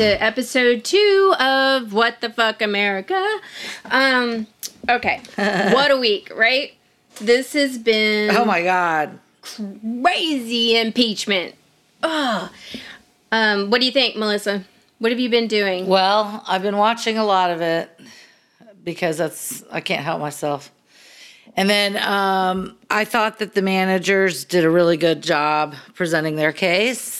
[0.00, 3.38] to episode two of What the Fuck America.
[3.84, 4.46] Um,
[4.88, 5.20] okay.
[5.74, 6.72] what a week, right?
[7.16, 9.18] This has been Oh my God.
[9.42, 11.54] crazy impeachment.
[12.02, 12.50] Ugh.
[13.30, 14.64] Um, what do you think, Melissa?
[15.00, 15.86] What have you been doing?
[15.86, 17.90] Well, I've been watching a lot of it
[18.82, 20.72] because that's I can't help myself.
[21.58, 26.52] And then um, I thought that the managers did a really good job presenting their
[26.54, 27.19] case.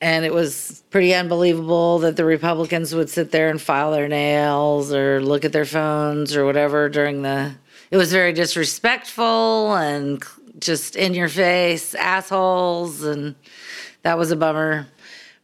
[0.00, 4.92] And it was pretty unbelievable that the Republicans would sit there and file their nails
[4.92, 7.52] or look at their phones or whatever during the.
[7.90, 10.22] It was very disrespectful and
[10.58, 13.02] just in your face, assholes.
[13.02, 13.34] And
[14.02, 14.86] that was a bummer.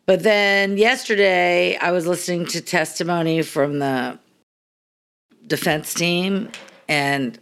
[0.07, 4.19] But then yesterday, I was listening to testimony from the
[5.49, 6.51] defense team,
[6.89, 7.39] and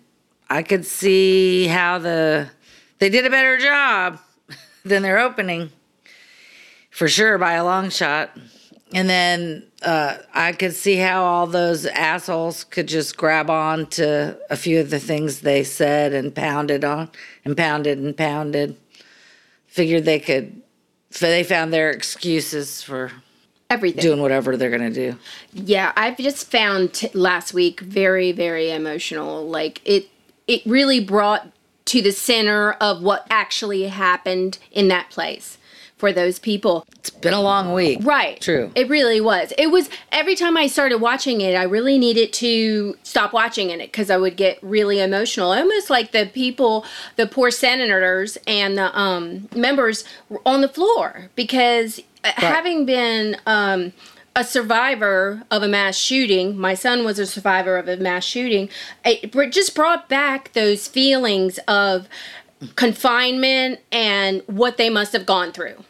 [0.48, 2.48] I could see how the
[3.00, 4.18] they did a better job
[4.84, 5.70] than their opening,
[6.94, 8.30] for sure by a long shot.
[8.92, 14.38] And then uh, I could see how all those assholes could just grab on to
[14.48, 17.10] a few of the things they said and pounded on
[17.44, 18.76] and pounded and pounded.
[19.66, 20.62] Figured they could,
[21.10, 23.10] so they found their excuses for
[23.68, 24.00] Everything.
[24.00, 25.18] doing whatever they're going to do.
[25.52, 29.48] Yeah, I've just found t- last week very, very emotional.
[29.48, 30.08] Like it,
[30.46, 31.50] it really brought
[31.86, 35.58] to the center of what actually happened in that place
[36.04, 36.86] for those people.
[36.98, 38.00] It's been a long week.
[38.02, 38.38] Right.
[38.38, 38.70] True.
[38.74, 39.54] It really was.
[39.56, 43.78] It was every time I started watching it, I really needed to stop watching it
[43.78, 45.52] because I would get really emotional.
[45.52, 46.84] Almost like the people,
[47.16, 50.04] the poor senators and the um, members
[50.44, 53.94] on the floor because uh having been um,
[54.36, 58.68] a survivor of a mass shooting, my son was a survivor of a mass shooting.
[59.06, 62.10] It just brought back those feelings of
[62.76, 65.82] confinement and what they must have gone through.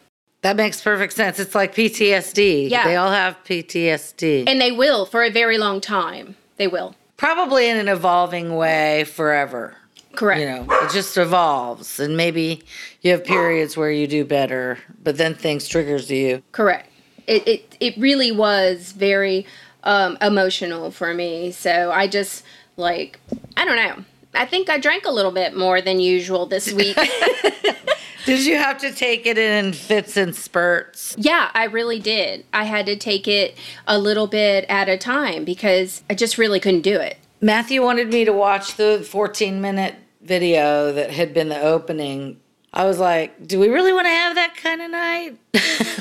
[0.45, 1.39] That makes perfect sense.
[1.39, 2.69] It's like PTSD.
[2.69, 2.83] Yeah.
[2.83, 4.47] They all have PTSD.
[4.47, 6.35] And they will for a very long time.
[6.57, 6.93] They will.
[7.17, 9.75] Probably in an evolving way forever.
[10.13, 10.41] Correct.
[10.41, 11.99] You know, it just evolves.
[11.99, 12.61] And maybe
[13.01, 16.43] you have periods where you do better, but then things triggers you.
[16.51, 16.91] Correct.
[17.25, 19.47] It, it, it really was very
[19.83, 21.53] um, emotional for me.
[21.53, 22.43] So I just,
[22.77, 23.19] like,
[23.57, 24.05] I don't know.
[24.35, 26.97] I think I drank a little bit more than usual this week.
[28.25, 31.15] Did you have to take it in fits and spurts?
[31.17, 32.43] yeah, I really did.
[32.53, 33.55] I had to take it
[33.87, 37.17] a little bit at a time because I just really couldn't do it.
[37.39, 42.39] Matthew wanted me to watch the 14 minute video that had been the opening.
[42.73, 45.37] I was like, do we really want to have that kind of night?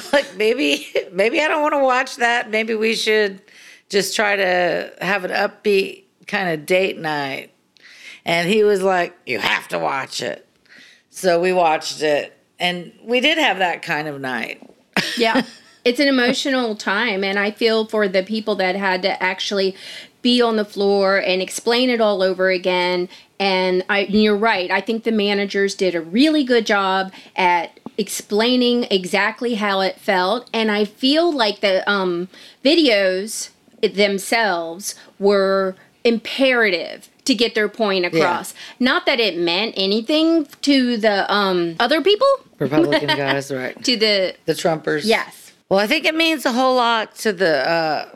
[0.15, 2.49] like maybe maybe I don't want to watch that.
[2.49, 3.43] Maybe we should
[3.91, 7.53] just try to have an upbeat kind of date night.
[8.25, 10.49] And he was like, you have to watch it.
[11.11, 14.69] So we watched it and we did have that kind of night.
[15.19, 15.43] yeah
[15.85, 19.75] it's an emotional time and i feel for the people that had to actually
[20.23, 23.09] be on the floor and explain it all over again
[23.39, 28.85] and I, you're right i think the managers did a really good job at explaining
[28.85, 32.29] exactly how it felt and i feel like the um,
[32.65, 33.51] videos
[33.83, 41.31] themselves were imperative to get their point across not that it meant anything to the
[41.33, 42.27] um, other people
[42.59, 43.83] Republican guys, right?
[43.85, 45.03] to the The Trumpers.
[45.05, 48.09] yes Well, I think it means a whole lot to the uh,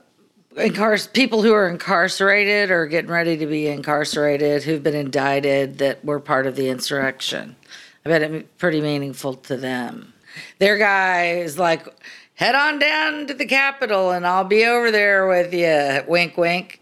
[0.57, 6.05] incar- people who are incarcerated or getting ready to be incarcerated, who've been indicted, that
[6.05, 7.57] were part of the insurrection.
[8.05, 10.13] I bet it's pretty meaningful to them.
[10.59, 11.87] Their guy is like,
[12.35, 16.05] head on down to the Capitol and I'll be over there with you.
[16.09, 16.81] Wink, wink.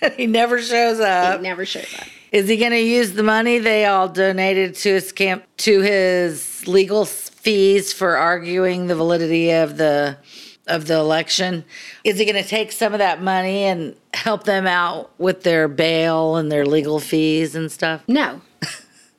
[0.16, 1.40] he never shows up.
[1.40, 4.90] it never shows up Is he going to use the money they all donated to
[4.94, 10.18] his camp to his legal fees for arguing the validity of the
[10.66, 11.64] of the election?
[12.04, 15.66] Is he going to take some of that money and help them out with their
[15.68, 18.02] bail and their legal fees and stuff?
[18.06, 18.40] No.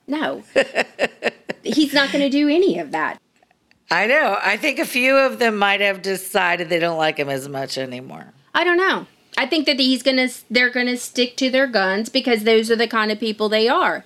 [0.08, 0.44] No.
[1.64, 3.20] He's not going to do any of that.
[3.92, 4.38] I know.
[4.42, 7.78] I think a few of them might have decided they don't like him as much
[7.78, 8.34] anymore.
[8.54, 9.08] I don't know.
[9.40, 12.76] I think that he's to they're going to stick to their guns because those are
[12.76, 14.04] the kind of people they are.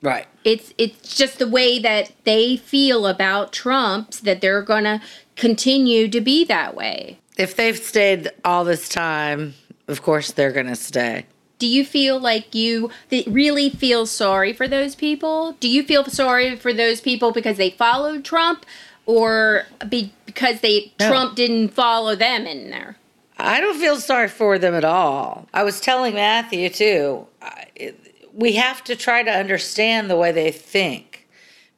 [0.00, 0.28] Right.
[0.44, 5.00] It's it's just the way that they feel about Trump's that they're going to
[5.34, 7.18] continue to be that way.
[7.36, 9.54] If they've stayed all this time,
[9.88, 11.26] of course they're going to stay.
[11.58, 12.92] Do you feel like you
[13.26, 15.56] really feel sorry for those people?
[15.58, 18.66] Do you feel sorry for those people because they followed Trump
[19.04, 21.08] or be, because they No.
[21.08, 22.98] Trump didn't follow them in there?
[23.44, 25.46] I don't feel sorry for them at all.
[25.54, 27.26] I was telling Matthew too.
[27.42, 28.00] I- it-
[28.36, 31.28] We have to try to understand the way they think,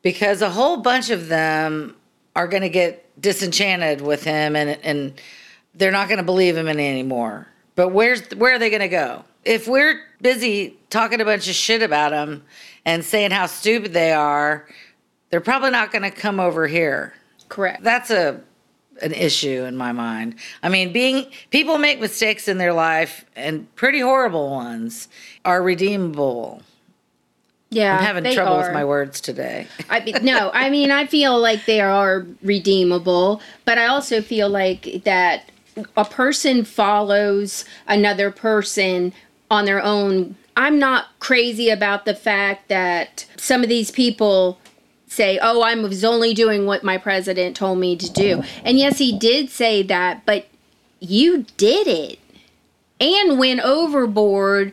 [0.00, 1.94] because a whole bunch of them
[2.34, 5.20] are going to get disenchanted with him, and and
[5.74, 7.46] they're not going to believe him in anymore.
[7.74, 9.24] But where's where are they going to go?
[9.44, 12.42] If we're busy talking a bunch of shit about them
[12.86, 14.66] and saying how stupid they are,
[15.28, 17.12] they're probably not going to come over here.
[17.50, 17.82] Correct.
[17.82, 18.40] That's a
[19.02, 20.36] an issue in my mind.
[20.62, 25.08] I mean, being people make mistakes in their life and pretty horrible ones
[25.44, 26.62] are redeemable.
[27.70, 28.62] yeah, I'm having trouble are.
[28.62, 29.66] with my words today.
[29.90, 34.48] I mean, no, I mean, I feel like they are redeemable, but I also feel
[34.48, 35.50] like that
[35.96, 39.12] a person follows another person
[39.50, 40.36] on their own.
[40.56, 44.58] I'm not crazy about the fact that some of these people
[45.06, 48.98] say, "Oh, I was only doing what my president told me to do." And yes,
[48.98, 50.46] he did say that, but
[51.00, 52.18] you did it
[53.00, 54.72] and went overboard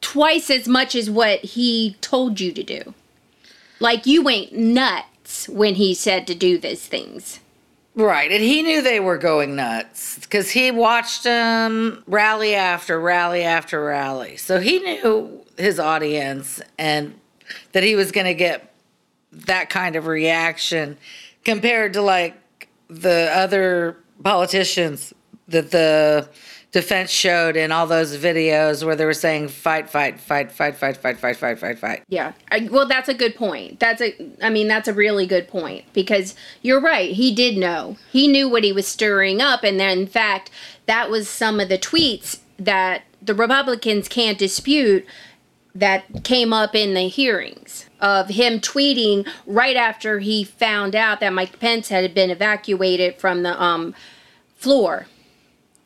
[0.00, 2.94] twice as much as what he told you to do.
[3.80, 7.40] Like you went nuts when he said to do these things.
[7.96, 13.44] Right, and he knew they were going nuts because he watched them rally after rally
[13.44, 14.36] after rally.
[14.36, 17.14] So he knew his audience and
[17.70, 18.73] that he was going to get
[19.34, 20.96] that kind of reaction
[21.44, 25.12] compared to like the other politicians
[25.48, 26.28] that the
[26.74, 30.96] defense showed in all those videos where they were saying fight, fight, fight, fight, fight,
[30.96, 32.02] fight, fight, fight, fight, fight.
[32.08, 32.32] Yeah.
[32.50, 33.78] I, well, that's a good point.
[33.78, 37.12] That's a I mean, that's a really good point because you're right.
[37.12, 37.96] He did know.
[38.10, 40.50] He knew what he was stirring up and then in fact,
[40.86, 45.06] that was some of the tweets that the Republicans can't dispute
[45.76, 51.32] that came up in the hearings of him tweeting right after he found out that
[51.32, 53.94] Mike Pence had been evacuated from the um
[54.56, 55.06] floor.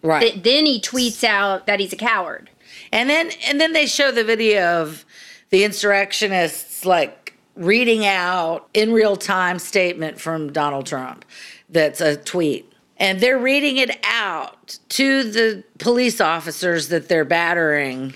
[0.02, 0.32] Right.
[0.32, 2.50] Th- then he tweets out that he's a coward.
[2.92, 5.04] And then and then they show the video of
[5.50, 11.24] the insurrectionists like reading out in real time statement from Donald Trump
[11.68, 12.72] that's a tweet.
[12.96, 18.14] And they're reading it out to the police officers that they're battering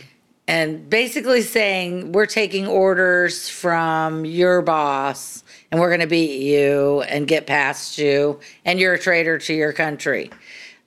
[0.53, 7.01] and basically saying we're taking orders from your boss and we're going to beat you
[7.09, 10.31] and get past you and you're a traitor to your country.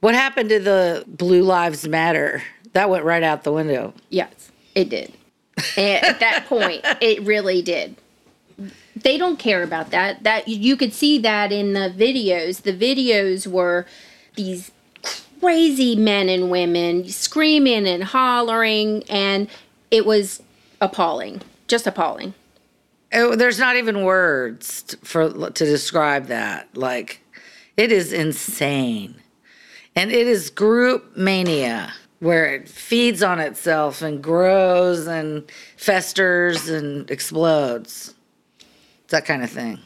[0.01, 2.43] What happened to the Blue Lives Matter?
[2.73, 3.95] That went right out the window.
[4.11, 5.11] Yes, it did.
[5.75, 7.95] And at that point, it really did.
[8.95, 10.21] They don't care about that.
[10.21, 12.61] That you could see that in the videos.
[12.61, 13.87] The videos were
[14.35, 14.69] these
[15.45, 19.47] crazy men and women screaming and hollering and
[19.91, 20.41] it was
[20.81, 21.39] appalling.
[21.67, 22.33] Just appalling.
[23.13, 26.75] Oh, there's not even words t- for to describe that.
[26.75, 27.21] Like,
[27.77, 29.17] it is insane,
[29.95, 35.43] and it is group mania where it feeds on itself and grows and
[35.77, 38.15] festers and explodes.
[39.03, 39.77] It's that kind of thing.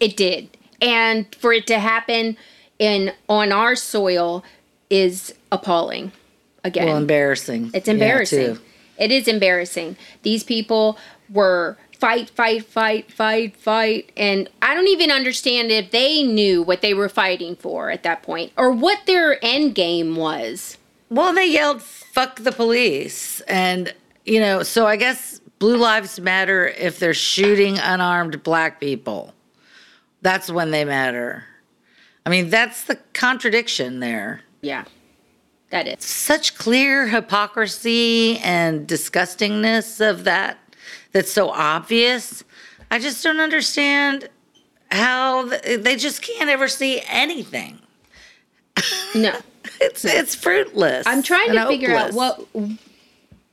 [0.00, 0.56] It did.
[0.80, 2.38] And for it to happen
[2.78, 4.42] in on our soil
[4.90, 6.12] is appalling.
[6.64, 6.86] Again.
[6.86, 7.70] Well, embarrassing.
[7.74, 8.56] It's embarrassing.
[8.56, 8.60] too.
[8.98, 9.96] it is embarrassing.
[10.22, 10.98] These people
[11.30, 14.12] were fight, fight, fight, fight, fight.
[14.16, 18.22] And I don't even understand if they knew what they were fighting for at that
[18.22, 20.76] point or what their end game was.
[21.08, 26.66] Well, they yelled "fuck the police," and you know, so I guess Blue Lives Matter
[26.66, 29.32] if they're shooting unarmed black people.
[30.22, 31.44] That's when they matter.
[32.24, 34.40] I mean, that's the contradiction there.
[34.66, 34.84] Yeah,
[35.70, 36.04] that is.
[36.04, 40.58] Such clear hypocrisy and disgustingness of that
[41.12, 42.42] that's so obvious.
[42.90, 44.28] I just don't understand
[44.90, 47.78] how th- they just can't ever see anything.
[49.14, 49.32] No.
[49.80, 51.06] It's it's fruitless.
[51.06, 52.46] I'm trying to figure out what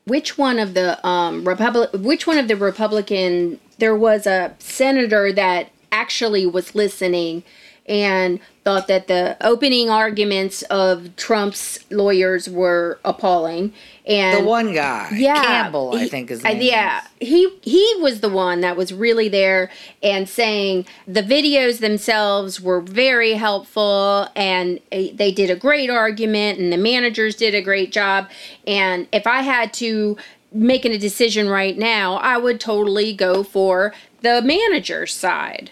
[0.05, 5.33] which one of the um republic which one of the republican there was a senator
[5.33, 7.43] that actually was listening
[7.85, 13.73] and thought that the opening arguments of Trump's lawyers were appalling
[14.05, 16.61] and The one guy, yeah, Campbell, I he- think his uh, name.
[16.61, 19.69] yeah, he he was the one that was really there
[20.01, 26.59] and saying the videos themselves were very helpful and uh, they did a great argument
[26.59, 28.29] and the managers did a great job.
[28.67, 30.17] And if I had to
[30.53, 35.71] making a decision right now, I would totally go for the manager's side.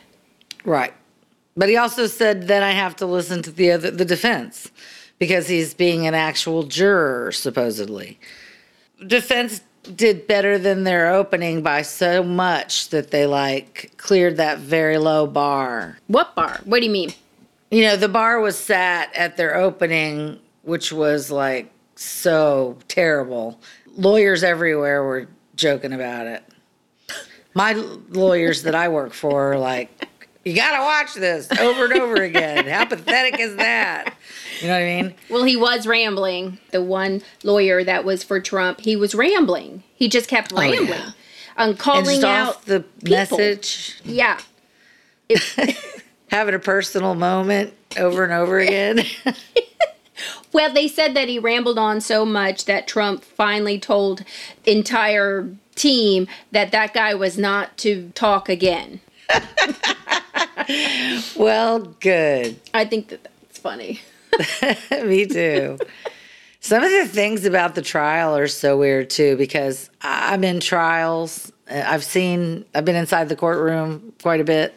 [0.65, 0.93] Right.
[1.61, 4.71] But he also said then I have to listen to the other the defense
[5.19, 8.19] because he's being an actual juror supposedly.
[9.05, 9.61] Defense
[9.95, 15.27] did better than their opening by so much that they like cleared that very low
[15.27, 15.99] bar.
[16.07, 16.61] What bar?
[16.65, 17.13] What do you mean?
[17.69, 23.59] You know, the bar was set at their opening which was like so terrible.
[23.97, 26.43] Lawyers everywhere were joking about it.
[27.53, 27.73] My
[28.09, 30.07] lawyers that I work for are like
[30.43, 32.65] You got to watch this over and over again.
[32.65, 34.15] How pathetic is that?
[34.59, 35.13] You know what I mean?
[35.29, 36.57] Well, he was rambling.
[36.71, 39.83] The one lawyer that was for Trump, he was rambling.
[39.95, 40.89] He just kept rambling.
[40.91, 41.11] Oh, yeah.
[41.57, 43.37] Um, And calling out the people.
[43.37, 44.39] message, Yeah.
[46.31, 49.01] Having a personal moment over and over again.
[50.53, 54.23] well, they said that he rambled on so much that Trump finally told
[54.65, 59.01] entire team that that guy was not to talk again.
[61.35, 62.59] well, good.
[62.73, 64.01] I think that that's funny.
[65.05, 65.77] Me too.
[66.59, 71.51] Some of the things about the trial are so weird too because I'm in trials.
[71.69, 74.75] I've seen, I've been inside the courtroom quite a bit,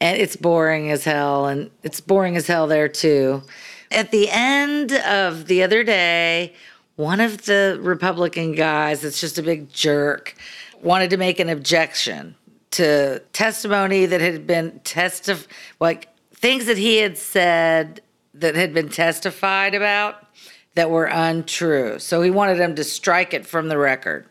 [0.00, 1.46] and it's boring as hell.
[1.46, 3.42] And it's boring as hell there too.
[3.90, 6.54] At the end of the other day,
[6.96, 10.34] one of the Republican guys, that's just a big jerk,
[10.82, 12.36] wanted to make an objection
[12.72, 15.46] to testimony that had been testif
[15.80, 18.00] like things that he had said
[18.34, 20.26] that had been testified about
[20.74, 21.98] that were untrue.
[21.98, 24.26] So he wanted him to strike it from the record.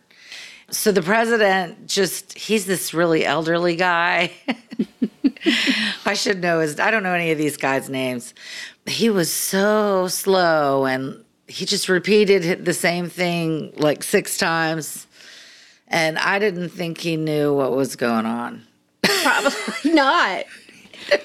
[0.70, 4.32] So the president just he's this really elderly guy.
[6.06, 8.34] I should know his I don't know any of these guys' names.
[8.86, 15.08] He was so slow and he just repeated the same thing like six times.
[15.96, 18.68] And I didn't think he knew what was going on.
[19.02, 19.54] Probably
[19.94, 20.44] not.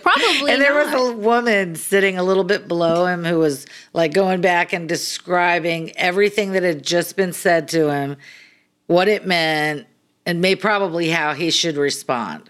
[0.03, 0.95] Probably And there not.
[0.95, 4.89] was a woman sitting a little bit below him who was like going back and
[4.89, 8.17] describing everything that had just been said to him,
[8.87, 9.87] what it meant,
[10.25, 12.49] and may probably how he should respond.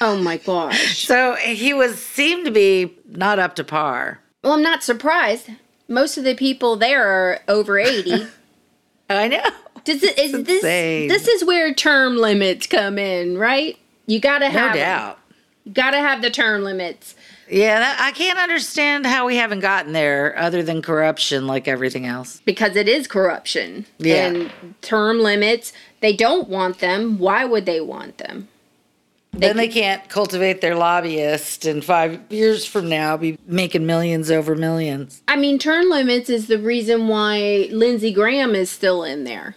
[0.00, 1.06] oh my gosh.
[1.08, 4.20] So he was seemed to be not up to par.
[4.44, 5.48] Well, I'm not surprised.
[5.88, 8.26] Most of the people there are over 80.
[9.10, 9.42] I know.
[9.88, 13.78] Does it, is this this is where term limits come in, right?
[14.06, 15.18] You got to have No doubt.
[15.64, 17.14] You got to have the term limits.
[17.48, 22.04] Yeah, that, I can't understand how we haven't gotten there other than corruption like everything
[22.04, 22.42] else.
[22.44, 23.86] because it is corruption.
[23.96, 24.26] Yeah.
[24.26, 27.18] And term limits, they don't want them.
[27.18, 28.48] Why would they want them?
[29.32, 34.54] then they can't cultivate their lobbyist and five years from now be making millions over
[34.54, 35.22] millions.
[35.28, 39.54] I mean, term limits is the reason why Lindsey Graham is still in there.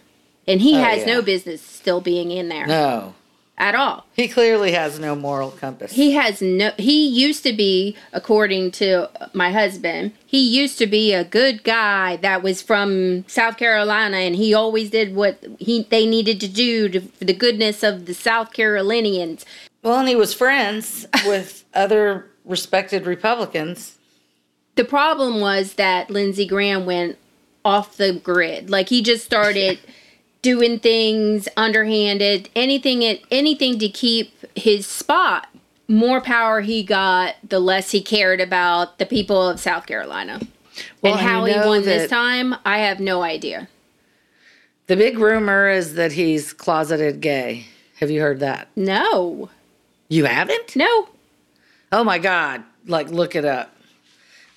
[0.52, 1.06] And he Oh, has yeah.
[1.16, 3.16] no business still being in there No.
[3.58, 4.06] at all.
[4.16, 5.94] He clearly has no moral compass.
[5.94, 11.14] He has no he used to be according to my husband, he used to be
[11.14, 16.06] a good guy that was from South Carolina and he always did what he they
[16.06, 19.46] needed to do to, for the goodness of the South Carolinians.
[19.84, 23.98] well, and he was friends with other respected Republicans.
[24.76, 27.18] The problem was that Lindsey Graham went
[27.64, 28.70] off the grid.
[28.70, 29.78] Like he just started
[30.42, 35.48] doing things underhanded, anything it anything to keep his spot.
[35.88, 40.40] More power he got, the less he cared about the people of South Carolina.
[41.02, 43.68] Well, and and how he won this time, I have no idea.
[44.88, 47.66] The big rumor is that he's closeted gay.
[48.00, 48.68] Have you heard that?
[48.76, 49.50] No.
[50.08, 50.76] You haven't?
[50.76, 51.10] No.
[51.92, 52.64] Oh my God.
[52.88, 53.76] Like, look it up.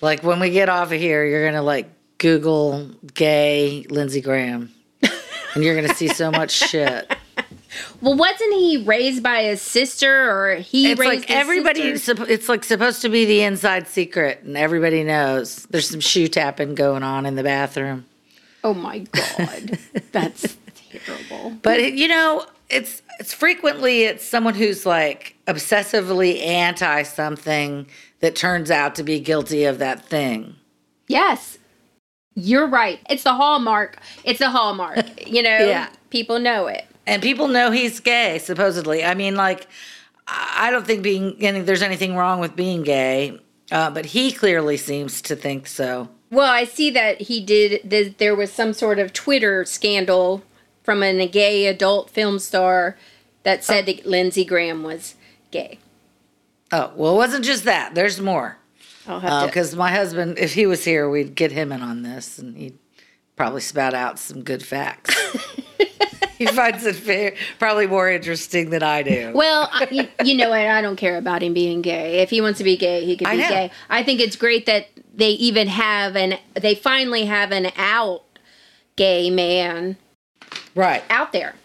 [0.01, 4.74] Like, when we get off of here, you're going to like Google gay Lindsey Graham.
[5.55, 7.15] And you're to see so much shit.
[8.01, 12.25] Well, wasn't he raised by his sister or he It's raised like his everybody, sister?
[12.29, 16.75] it's like supposed to be the inside secret, and everybody knows there's some shoe tapping
[16.75, 18.05] going on in the bathroom.
[18.63, 19.77] Oh my god.
[20.11, 20.55] That's
[20.93, 21.57] terrible.
[21.61, 27.87] But you know, it's it's frequently it's someone who's like obsessively anti something
[28.21, 30.55] that turns out to be guilty of that thing.
[31.07, 31.57] Yes.
[32.35, 32.99] You're right.
[33.09, 33.97] It's the hallmark.
[34.23, 34.97] It's a hallmark.
[35.27, 35.89] You know, Yeah.
[36.09, 36.85] people know it.
[37.07, 39.03] And people know he's gay, supposedly.
[39.03, 39.67] I mean, like,
[40.27, 43.39] I don't think being any, there's anything wrong with being gay,
[43.71, 46.09] uh, but he clearly seems to think so.
[46.31, 47.89] Well, I see that he did.
[47.89, 50.43] th- There was some sort of Twitter scandal
[50.83, 52.97] from a gay adult film star
[53.43, 55.15] that said that Lindsey Graham was
[55.51, 55.77] gay.
[56.71, 57.93] Oh, well, it wasn't just that.
[57.93, 58.57] There's more.
[59.07, 59.35] I'll have to.
[59.35, 62.55] Uh, because my husband, if he was here, we'd get him in on this, and
[62.57, 62.77] he'd
[63.35, 65.15] probably spout out some good facts.
[66.37, 69.31] he finds it fair, probably more interesting than I do.
[69.33, 70.59] Well, I, you, you know what?
[70.59, 72.19] I don't care about him being gay.
[72.19, 73.49] If he wants to be gay, he can be know.
[73.49, 73.71] gay.
[73.89, 76.37] I think it's great that they even have an.
[76.53, 78.23] They finally have an out
[78.95, 79.97] gay man
[80.75, 81.03] right.
[81.09, 81.55] out there.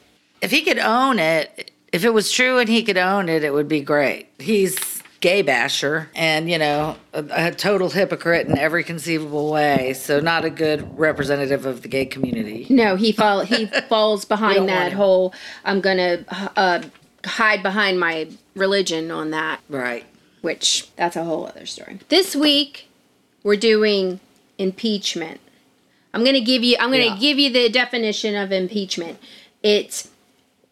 [0.40, 3.52] If he could own it, if it was true and he could own it, it
[3.52, 4.28] would be great.
[4.38, 4.78] He's
[5.20, 9.92] gay basher and, you know, a, a total hypocrite in every conceivable way.
[9.92, 12.66] So not a good representative of the gay community.
[12.70, 15.34] No, he fall he falls behind that whole.
[15.64, 16.24] I'm gonna
[16.56, 16.82] uh,
[17.24, 20.04] hide behind my religion on that, Right.
[20.40, 21.98] which that's a whole other story.
[22.08, 22.88] This week,
[23.42, 24.20] we're doing
[24.58, 25.40] impeachment.
[26.12, 27.16] I'm going to give you I'm going to Yeah.
[27.18, 29.18] give you the definition of impeachment.
[29.62, 30.08] It's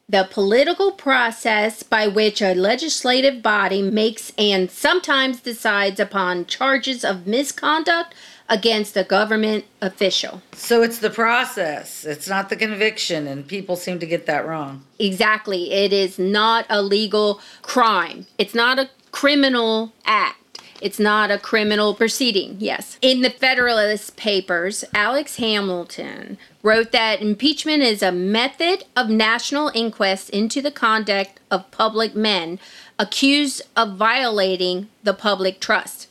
[0.08, 7.26] the political process by which a legislative body makes and sometimes decides upon charges of
[7.26, 8.14] misconduct
[8.48, 10.40] against a government official.
[10.52, 12.06] So it's the process.
[12.06, 14.84] It's not the conviction, and people seem to get that wrong.
[14.98, 15.72] Exactly.
[15.72, 18.26] It is not a legal crime.
[18.38, 20.36] It's not a criminal act.
[20.80, 22.56] It's not a criminal proceeding.
[22.60, 22.98] Yes.
[23.02, 30.30] In the Federalist Papers, Alex Hamilton wrote that impeachment is a method of national inquest
[30.30, 32.58] into the conduct of public men
[32.98, 36.08] accused of violating the public trust.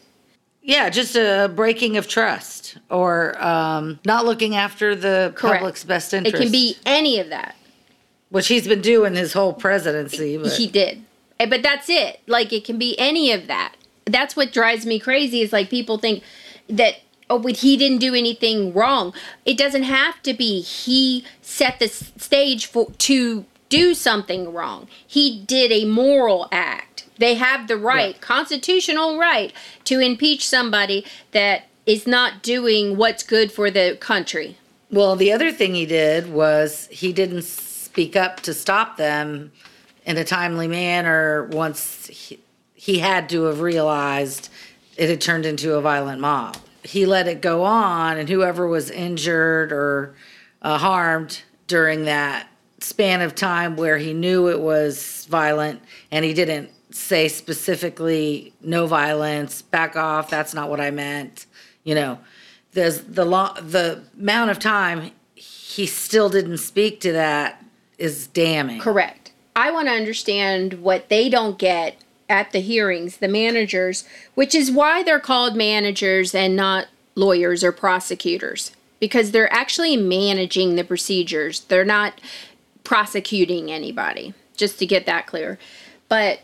[0.61, 5.59] Yeah, just a breaking of trust or um, not looking after the Correct.
[5.59, 6.35] public's best interest.
[6.35, 7.55] It can be any of that.
[8.29, 10.37] which he's been doing his whole presidency.
[10.37, 11.03] But He did.
[11.39, 12.19] Eh, But that's it.
[12.27, 13.75] Like it can be any of that.
[14.07, 16.23] That's what drives me crazy is like people think
[16.69, 16.95] that
[17.29, 19.13] oh but he didn't do anything wrong.
[19.45, 24.87] It doesn't have to be he set the stage for to do something wrong.
[25.05, 27.05] He did a moral act.
[27.17, 28.21] They have the right, Right.
[28.21, 29.51] constitutional right
[29.85, 34.57] to impeach somebody that is not doing what's good for the country.
[34.89, 39.51] well, the other thing he did was he didn't speak up to stop them
[40.05, 42.39] in a timely manner once he,
[42.87, 44.47] he had to have realized
[44.95, 46.55] it had turned into a violent mob.
[46.83, 50.15] He let it go on, and whoever was injured or
[50.61, 52.47] uh, harmed during that
[52.79, 58.87] span of time where he knew it was violent and he didn't say specifically no
[58.87, 61.47] violence back off that's not what i meant
[61.83, 62.17] you know
[62.71, 67.63] there's the lo- the amount of time he still didn't speak to that
[67.97, 69.31] is damning Correct.
[69.55, 71.97] I want to understand what they don't get
[72.29, 74.03] at the hearings, the managers,
[74.35, 80.75] which is why they're called managers and not lawyers or prosecutors, because they're actually managing
[80.75, 81.61] the procedures.
[81.61, 82.19] They're not
[82.83, 85.57] prosecuting anybody, just to get that clear.
[86.09, 86.41] But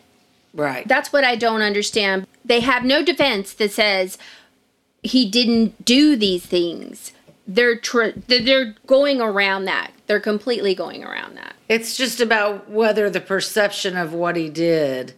[0.54, 2.28] right that's what I don't understand.
[2.46, 4.18] They have no defense that says
[5.02, 7.12] he didn't do these things.
[7.48, 9.92] They're tr- they're going around that.
[10.08, 11.56] They're completely going around that.
[11.68, 15.14] It's just about whether the perception of what he did,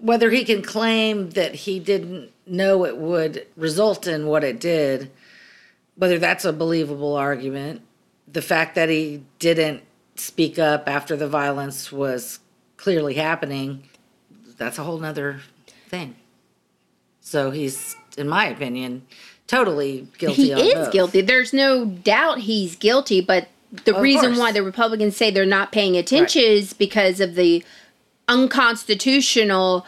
[0.00, 5.10] whether he can claim that he didn't know it would result in what it did,
[5.96, 7.82] whether that's a believable argument.
[8.30, 9.82] The fact that he didn't
[10.16, 12.40] speak up after the violence was
[12.76, 13.84] clearly happening,
[14.56, 15.40] that's a whole nother
[15.88, 16.16] thing.
[17.20, 19.06] So he's, in my opinion,
[19.46, 20.54] totally guilty.
[20.54, 20.92] he is both.
[20.92, 21.20] guilty.
[21.20, 23.48] There's no doubt he's guilty, but
[23.84, 27.64] the reason why the Republicans say they're not paying attention is because of the
[28.28, 29.86] unconstitutional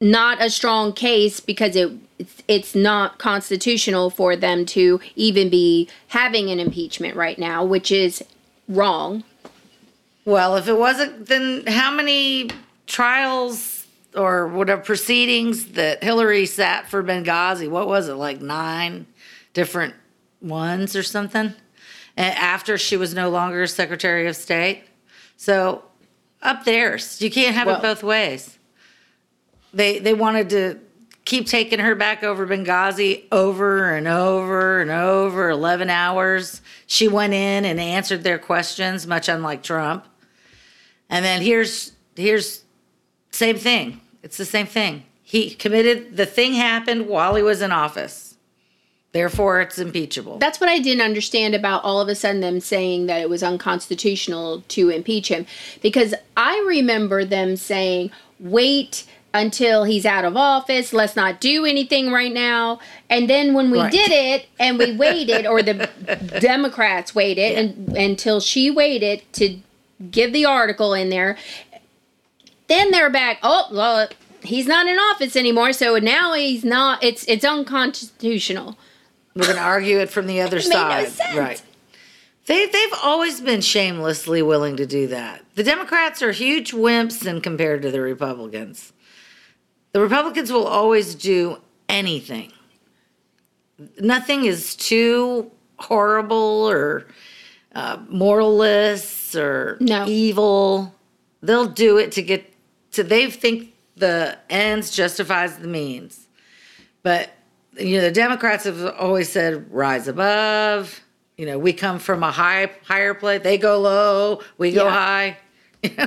[0.00, 5.88] not a strong case because it it's, it's not constitutional for them to even be
[6.08, 8.24] having an impeachment right now, which is
[8.68, 9.22] wrong.
[10.24, 12.50] Well, if it wasn't, then how many
[12.86, 17.68] trials or whatever proceedings that Hillary sat for Benghazi?
[17.68, 19.06] What was it, like nine
[19.52, 19.94] different
[20.40, 21.52] ones or something?
[22.16, 24.84] After she was no longer Secretary of State.
[25.36, 25.84] So
[26.42, 28.58] up there, you can't have Well- it both ways.
[29.74, 30.78] They they wanted to
[31.24, 36.62] keep taking her back over Benghazi over and over and over, 11 hours.
[36.86, 40.06] She went in and answered their questions, much unlike Trump.
[41.10, 42.62] And then here's here's
[43.30, 44.00] same thing.
[44.22, 45.04] It's the same thing.
[45.22, 48.25] He committed the thing happened while he was in office.
[49.16, 50.36] Therefore, it's impeachable.
[50.36, 53.42] That's what I didn't understand about all of a sudden them saying that it was
[53.42, 55.46] unconstitutional to impeach him.
[55.80, 62.12] Because I remember them saying, wait until he's out of office, let's not do anything
[62.12, 62.78] right now.
[63.08, 63.90] And then when we Right.
[63.90, 65.88] did it and we waited, or the
[66.38, 69.56] Democrats waited and, until she waited to
[70.10, 71.38] give the article in there,
[72.66, 74.08] then they're back, oh, well,
[74.42, 78.76] he's not in office anymore, so now he's not, it's, it's unconstitutional.
[79.36, 81.08] We're going to argue it from the other no side.
[81.08, 81.36] sense.
[81.36, 81.62] Right.
[82.46, 85.44] They, they've always been shamelessly willing to do that.
[85.56, 88.92] The Democrats are huge wimps in compared to the Republicans.
[89.92, 92.52] The Republicans will always do anything.
[94.00, 96.36] Nothing is too horrible
[96.70, 97.06] or
[97.74, 100.06] uh, moralless or No.
[100.06, 100.94] evil.
[101.42, 102.50] They'll do it to get
[102.92, 103.02] to.
[103.02, 106.26] They think the ends justifies the means.
[107.02, 107.30] But
[107.78, 111.00] you know, the Democrats have always said rise above.
[111.36, 113.42] You know, we come from a high higher place.
[113.42, 114.90] They go low, we go Yeah.
[114.90, 115.38] high.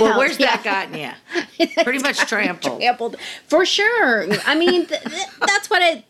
[0.00, 1.66] well, where's that gotten you?
[1.84, 2.80] Pretty much trampled.
[2.80, 4.26] trampled for sure.
[4.44, 6.04] I mean, th- th- that's what it.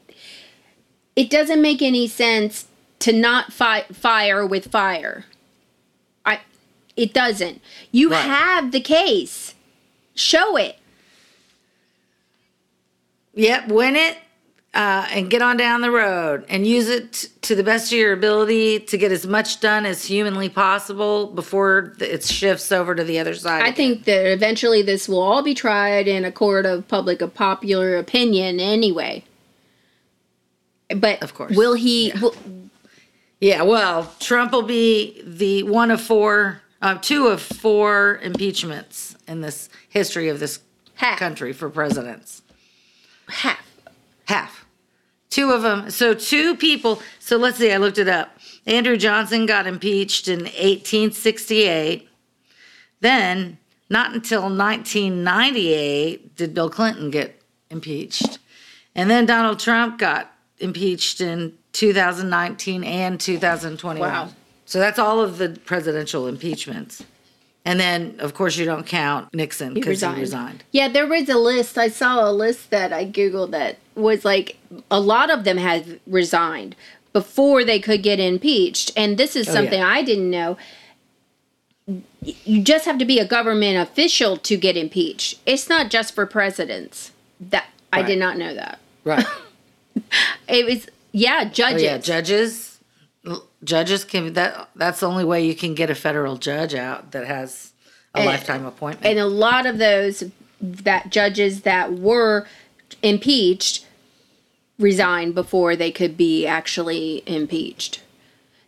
[1.14, 2.66] It doesn't make any sense
[3.00, 5.26] to not fight fire with fire.
[6.24, 6.40] I.
[6.96, 7.60] It doesn't.
[7.92, 8.22] You Right.
[8.24, 9.54] have the case.
[10.14, 10.78] Show it.
[13.34, 14.18] Yep, win it
[14.74, 18.12] uh, and get on down the road and use it to the best of your
[18.12, 23.18] ability to get as much done as humanly possible before it shifts over to the
[23.18, 23.62] other side.
[23.62, 23.74] I again.
[23.74, 27.96] think that eventually this will all be tried in a court of public of popular
[27.96, 29.22] opinion anyway.
[30.94, 31.56] But Of course.
[31.56, 32.12] will he?
[32.20, 32.34] Will,
[33.40, 39.40] Yeah, well, Trump will be the one of four, uh, two of four impeachments in
[39.40, 40.60] this history of this
[40.94, 42.42] half, country for presidents.
[43.28, 43.60] half.
[44.26, 44.63] Half.
[45.34, 45.90] Two of them.
[45.90, 47.02] So two people.
[47.18, 47.72] So let's see.
[47.72, 48.38] I looked it up.
[48.66, 52.08] Andrew Johnson got impeached in 1868.
[53.00, 53.58] Then,
[53.90, 58.38] not until 1998 did Bill Clinton get impeached.
[58.94, 64.08] And then Donald Trump got impeached in 2019 and 2021.
[64.08, 64.28] Wow.
[64.66, 67.02] So that's all of the presidential impeachments.
[67.66, 70.64] And then, of course, you don't count Nixon because he resigned.
[70.70, 71.78] Yeah, there was a list.
[71.78, 74.58] I saw a list that I googled that was like
[74.90, 76.76] a lot of them had resigned
[77.14, 78.92] before they could get impeached.
[78.96, 79.88] And this is Oh, something yeah.
[79.88, 80.58] I didn't know.
[82.22, 85.38] You just have to be a government official to get impeached.
[85.46, 87.12] It's not just for presidents.
[87.40, 88.78] That I did not know that.
[89.04, 89.24] Right.
[90.48, 91.82] It was yeah, Oh, judges.
[91.82, 92.73] yeah, judges.
[93.62, 94.68] Judges can that.
[94.76, 97.72] That's the only way you can get a federal judge out that has
[98.14, 99.06] a And- lifetime appointment.
[99.10, 100.24] and a lot of those
[100.60, 102.46] that judges that were
[103.02, 103.84] impeached
[104.78, 108.00] resigned before they could be actually impeached.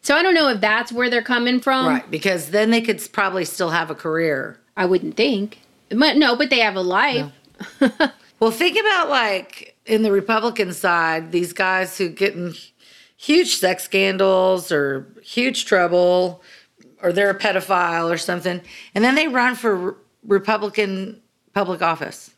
[0.02, 1.86] So I don't know if that's where they're coming from.
[1.86, 4.58] right, because then they could probably still have a career.
[4.76, 5.60] I wouldn't think.
[5.90, 7.32] But no, but they have a life.
[8.38, 12.52] Well, think about like in the Republican side, these guys who get in
[13.16, 16.42] huge sex scandals or huge trouble,
[17.02, 18.60] or they're a pedophile or something,
[18.94, 21.20] and then they run for Republican
[21.54, 22.30] public office,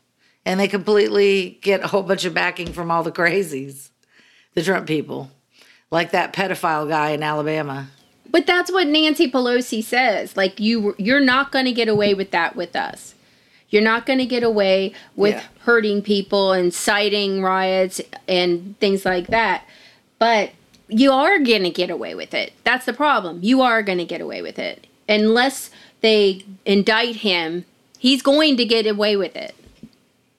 [0.45, 3.89] and they completely get a whole bunch of backing from all the crazies,
[4.53, 5.29] the Trump people,
[5.91, 7.87] like that pedophile guy in Alabama.
[8.31, 10.37] But that's what Nancy Pelosi says.
[10.37, 13.15] Like you you're not going to get away with that with us.
[13.69, 15.43] You're not going to get away with Yeah.
[15.61, 19.63] hurting people, and inciting riots and things like that.
[20.19, 20.51] But
[20.89, 22.53] you are going to get away with it.
[22.63, 23.39] That's the problem.
[23.41, 24.87] You are going to get away with it.
[25.07, 25.69] Unless
[26.01, 27.65] they indict him,
[27.97, 29.55] he's going to get away with it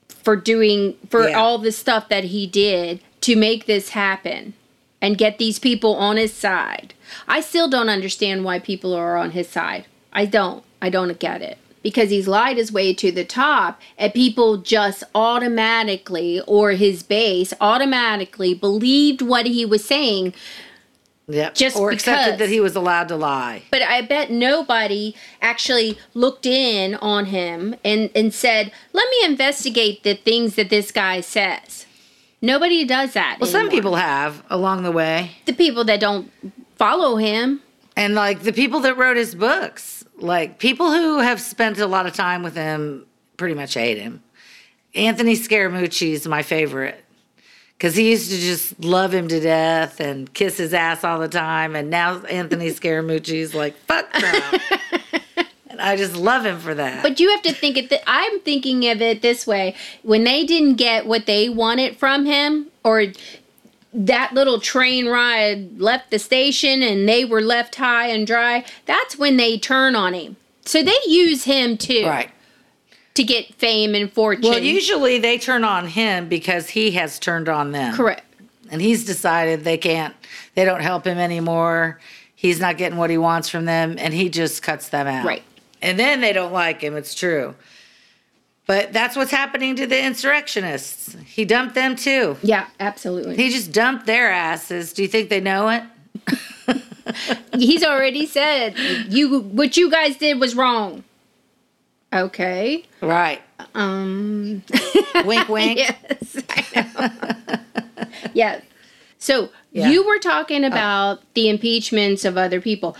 [0.08, 1.38] for doing for Yeah.
[1.38, 4.54] all the stuff that he did to make this happen
[5.00, 6.94] and get these people on his side.
[7.26, 9.86] I still don't understand why people are on his side.
[10.12, 10.62] I don't.
[10.82, 11.58] I don't get it.
[11.82, 17.54] Because he's lied his way to the top, and people just automatically, or his base
[17.60, 20.34] automatically, believed what he was saying.
[21.26, 21.54] Yep.
[21.54, 23.62] Just or accepted that he was allowed to lie.
[23.70, 30.02] But I bet nobody actually looked in on him and, and said, let me investigate
[30.02, 31.86] the things that this guy says.
[32.42, 33.38] Nobody does that.
[33.40, 35.32] Well, some people have along the way.
[35.46, 36.30] the people that don't
[36.76, 37.60] follow him.
[37.96, 42.06] And like the people that wrote his books, like people who have spent a lot
[42.06, 43.06] of time with him
[43.36, 44.22] pretty much hate him.
[44.94, 47.04] Anthony Scaramucci is my favorite
[47.80, 51.28] because he used to just love him to death and kiss his ass all the
[51.28, 51.74] time.
[51.74, 54.62] And now Anthony Scaramucci's like, fuck Trump.
[55.80, 57.02] and I just love him for that.
[57.02, 57.88] But you have to think it.
[57.88, 62.26] Th- I'm thinking of it this way: when they didn't get what they wanted from
[62.26, 63.06] him, or
[63.92, 69.18] that little train ride left the station and they were left high and dry, that's
[69.18, 70.36] when they turn on him.
[70.64, 72.30] So they use him too right.
[73.14, 74.48] to get fame and fortune.
[74.50, 77.94] Well, usually they turn on him because he has turned on them.
[77.94, 78.22] correct.
[78.70, 80.14] and he's decided they can't
[80.54, 81.98] they don't help him anymore
[82.36, 85.42] he's not getting what he wants from them and he just cuts them out Right.
[85.82, 87.54] and then they don't like him it's true
[88.70, 93.34] but that's what's happening to the insurrectionists he dumped them too Yeah, absolutely.
[93.36, 95.82] he just dumped their asses do you think they know it
[97.54, 98.78] He's already said
[99.08, 101.02] you what you guys did was wrong.
[102.12, 102.84] Okay.
[103.00, 103.40] right
[103.74, 104.62] Um.
[105.24, 108.06] wink wink yes, I know.
[108.32, 108.62] yes.
[109.18, 109.88] So Yeah.
[109.90, 112.96] you were talking about the impeachments of other people.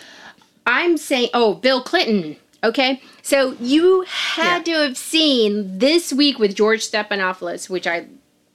[0.67, 2.37] I'm saying, oh, Bill Clinton.
[2.63, 3.01] Okay,
[3.31, 8.07] so you had to have seen this week with George Stephanopoulos, which I,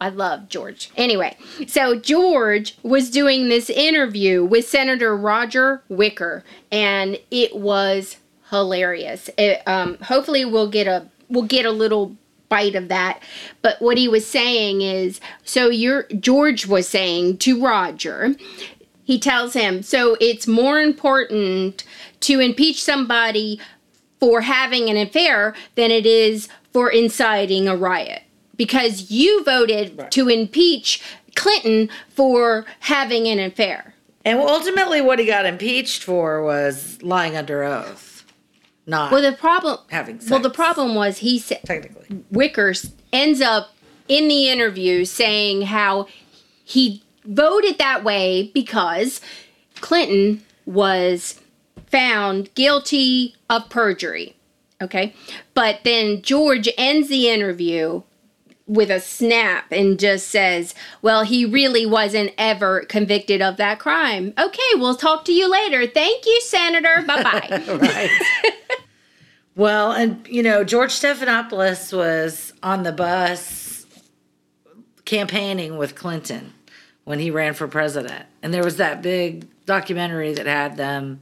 [0.01, 0.91] I love George.
[0.97, 8.17] Anyway, so George was doing this interview with Senator Roger Wicker, and it was
[8.49, 9.29] hilarious.
[9.37, 12.17] It, um, hopefully, we'll get a we'll get a little
[12.49, 13.23] bite of that.
[13.61, 18.35] But what he was saying is, so you're George was saying to Roger,
[19.05, 21.85] he tells him, so it's more important
[22.21, 23.59] to impeach somebody
[24.25, 28.23] for having an affair than it is for inciting a riot
[28.57, 30.09] because you voted Right.
[30.11, 30.99] to impeach
[31.35, 33.93] Clinton for having an affair.
[34.23, 38.23] And ultimately, what he got impeached for was lying under oath,
[38.87, 39.77] not Well, the problem.
[39.91, 40.31] having sex.
[40.31, 42.07] Well, the problem was he said technically.
[42.33, 43.75] Wickers ends up
[44.07, 46.07] in the interview saying how
[46.63, 49.21] he voted that way because
[49.81, 51.39] Clinton was
[51.95, 54.35] found guilty of perjury.
[54.81, 55.13] Okay.
[55.53, 58.01] But then George ends the interview
[58.67, 64.33] with a snap and just says, Well, he really wasn't ever convicted of that crime.
[64.37, 65.87] Okay, we'll talk to you later.
[65.87, 67.03] Thank you, Senator.
[67.07, 68.09] Bye bye.
[69.57, 73.85] Well, and you know, George Stephanopoulos was on the bus
[75.05, 76.53] campaigning with Clinton
[77.05, 78.25] when he ran for president.
[78.43, 81.21] And there was that big documentary that had them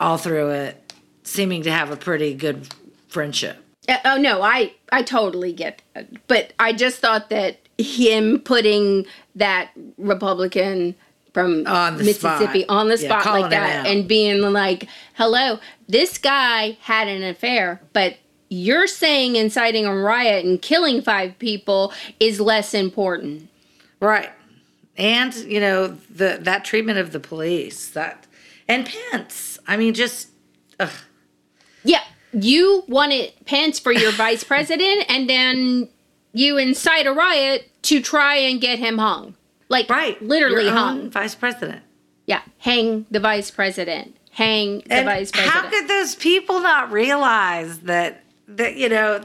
[0.00, 0.92] all through it,
[1.24, 2.68] seeming to have a pretty good
[3.08, 3.64] friendship.
[3.88, 6.26] Uh, oh no, I I totally get that.
[6.28, 10.94] But I just thought that him putting that Republican
[11.32, 12.76] from On the Mississippi spot.
[12.76, 15.58] on the Yeah, spot like that and being like, "Hello,
[15.88, 18.16] this guy had an affair, but
[18.50, 23.48] you're saying inciting a riot and killing five people is less important."
[24.00, 24.30] Right.
[24.96, 28.26] And, you know, the that treatment of the police, that
[28.66, 29.47] and Pence.
[29.68, 30.30] I mean, just
[30.80, 30.90] ugh.
[31.84, 32.02] Yeah,
[32.32, 35.88] you wanted Pence for your vice president, and then
[36.32, 39.34] you incite a riot to try and get him hung.
[39.68, 40.20] Like, right.
[40.22, 41.10] literally hung.
[41.10, 41.82] vice president.
[42.26, 44.16] Yeah, hang the vice president.
[44.32, 45.54] Hang the And vice president.
[45.54, 49.22] How could those people not realize that that you know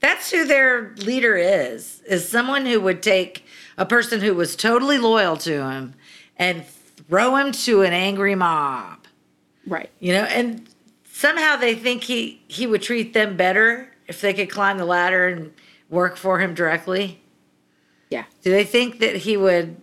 [0.00, 2.02] that's who their leader is?
[2.08, 3.44] Is someone who would take
[3.76, 5.94] a person who was totally loyal to him
[6.36, 8.95] and throw him to an angry mob.
[9.66, 9.90] Right.
[10.00, 10.68] You know, and
[11.10, 15.26] somehow they think he he would treat them better if they could climb the ladder
[15.28, 15.52] and
[15.90, 17.20] work for him directly.
[18.10, 18.24] Yeah.
[18.42, 19.76] Do they think that he would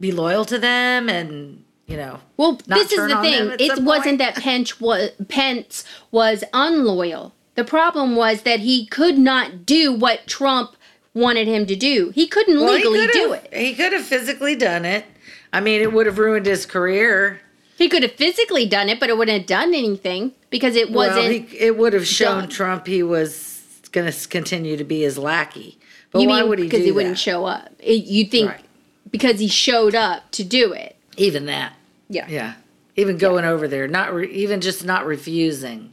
[0.00, 3.54] be loyal to them and, you know, Well, this is the thing.
[3.58, 4.18] It wasn't point?
[4.18, 7.34] that Pence was Pence was unloyal.
[7.54, 10.74] The problem was that he could not do what Trump
[11.14, 12.10] wanted him to do.
[12.14, 13.48] He couldn't Well, legally could've- do it.
[13.52, 15.04] He could have physically done it.
[15.52, 17.42] I mean, it would have ruined his career.
[17.82, 21.16] He could have physically done it, but it wouldn't have done anything because it wasn't.
[21.16, 22.48] well, he, it would have shown done.
[22.48, 25.78] Trump he was going to continue to be his lackey.
[26.12, 27.70] But you why mean would he because do he wouldn't show up?
[27.80, 28.64] It- you think Right.
[29.10, 30.94] because he showed up to do it?
[31.16, 31.74] Even that.
[32.08, 32.26] Yeah.
[32.28, 32.54] Yeah.
[32.94, 35.92] Even going over there, not re- even just not refusing.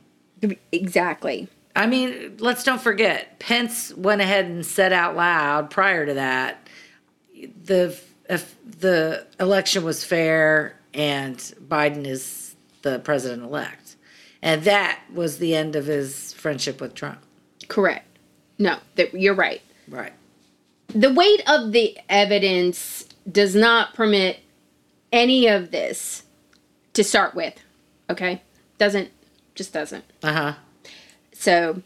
[0.71, 1.47] Exactly.
[1.75, 6.67] I mean, let's don't forget, Pence went ahead and said out loud prior to that
[7.63, 7.97] the
[8.29, 13.95] if the election was fair and Biden is the president elect.
[14.41, 17.19] And that was the end of his friendship with Trump.
[17.67, 18.05] Correct.
[18.57, 19.61] No, that you're right.
[19.89, 20.13] Right.
[20.89, 24.39] the weight of the evidence does not permit
[25.11, 26.23] any of this
[26.93, 27.55] to start with
[28.09, 28.41] okay
[28.77, 29.09] doesn't
[29.55, 30.53] just doesn't Uh-huh.
[31.33, 31.81] so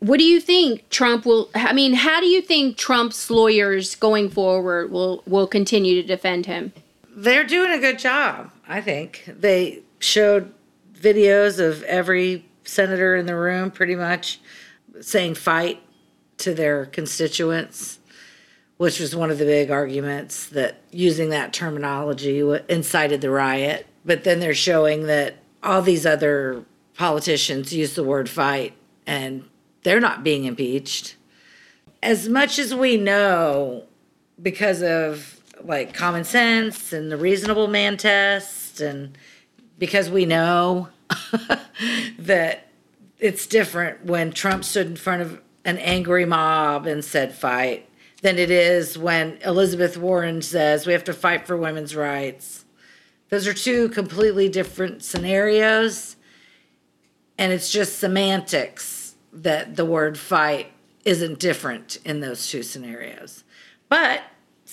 [0.00, 4.28] what do you think trump will i mean how do you think trump's lawyers going
[4.30, 6.72] forward will will continue to defend him
[7.20, 9.24] They're doing a good job, I think.
[9.26, 10.54] They showed
[10.94, 14.40] videos of every senator in the room pretty much
[15.00, 15.82] saying fight
[16.36, 17.98] to their constituents,
[18.76, 23.88] which was one of the big arguments that using that terminology incited the riot.
[24.04, 28.74] But then they're showing that all these other politicians use the word fight
[29.08, 29.42] and
[29.82, 31.16] they're not being impeached.
[32.00, 33.86] As much as we know,
[34.40, 39.16] because of like common sense and the reasonable man test and
[39.78, 40.88] because we know
[42.18, 42.68] that
[43.18, 47.88] it's different when Trump stood in front of an angry mob and said fight
[48.22, 52.64] than it is when Elizabeth Warren says we have to fight for women's rights.
[53.28, 56.16] Those are two completely different scenarios
[57.36, 60.72] and it's just semantics that the word fight
[61.04, 63.44] isn't different in those two scenarios.
[63.88, 64.22] But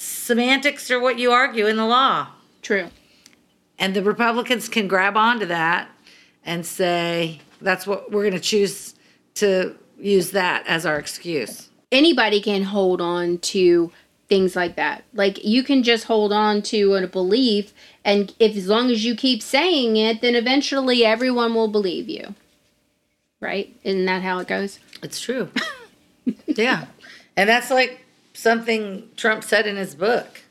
[0.06, 2.28] semantics are what you argue in the law.
[2.62, 2.90] true
[3.78, 5.90] And the Republicans can grab onto that
[6.46, 8.96] and say, that's what we're going to choose
[9.36, 11.70] to use that as our excuse.
[11.92, 13.92] anybody can hold on to
[14.28, 15.04] things like that.
[15.14, 19.16] Like you can just hold on to a belief and if as long as you
[19.16, 22.36] keep saying it, then eventually everyone will believe you.
[23.40, 23.76] right?
[23.84, 24.80] Isn't that how it goes?
[25.04, 25.50] It's true.
[26.46, 26.86] yeah.
[27.38, 28.05] And that's like
[28.36, 30.44] something Trump said in his book,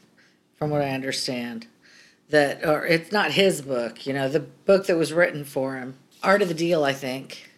[0.56, 1.66] from what I understand.
[2.30, 5.96] That, or it's not his book, you know, the book that was written for him.
[6.22, 7.50] Art of the Deal, I think.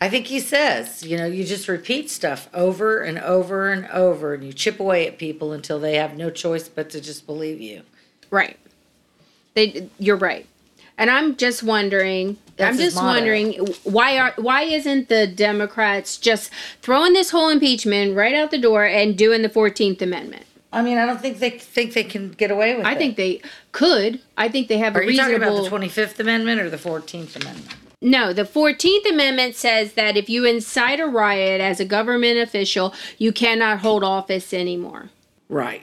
[0.00, 4.34] I think he says, you know, you just repeat stuff over and over and over,
[4.34, 7.60] and you chip away at people until they have no choice but to just believe
[7.60, 7.82] you.
[8.30, 8.58] Right.
[9.54, 10.46] They, you're right.
[10.98, 12.38] And I'm just wondering.
[12.56, 13.52] That's I'm just wondering
[13.84, 18.86] why are why isn't the Democrats just throwing this whole impeachment right out the door
[18.86, 20.46] and doing the Fourteenth Amendment?
[20.72, 22.86] I mean, I don't think they think they can get away with it.
[22.86, 24.20] I think they could.
[24.38, 25.56] I think they have Are a you talking reasonable.
[25.56, 27.74] about the Twenty Fifth Amendment or the Fourteenth Amendment?
[28.02, 32.94] No, the 14th Amendment says that if you incite a riot as a government official,
[33.16, 35.08] you cannot hold office anymore.
[35.48, 35.82] Right.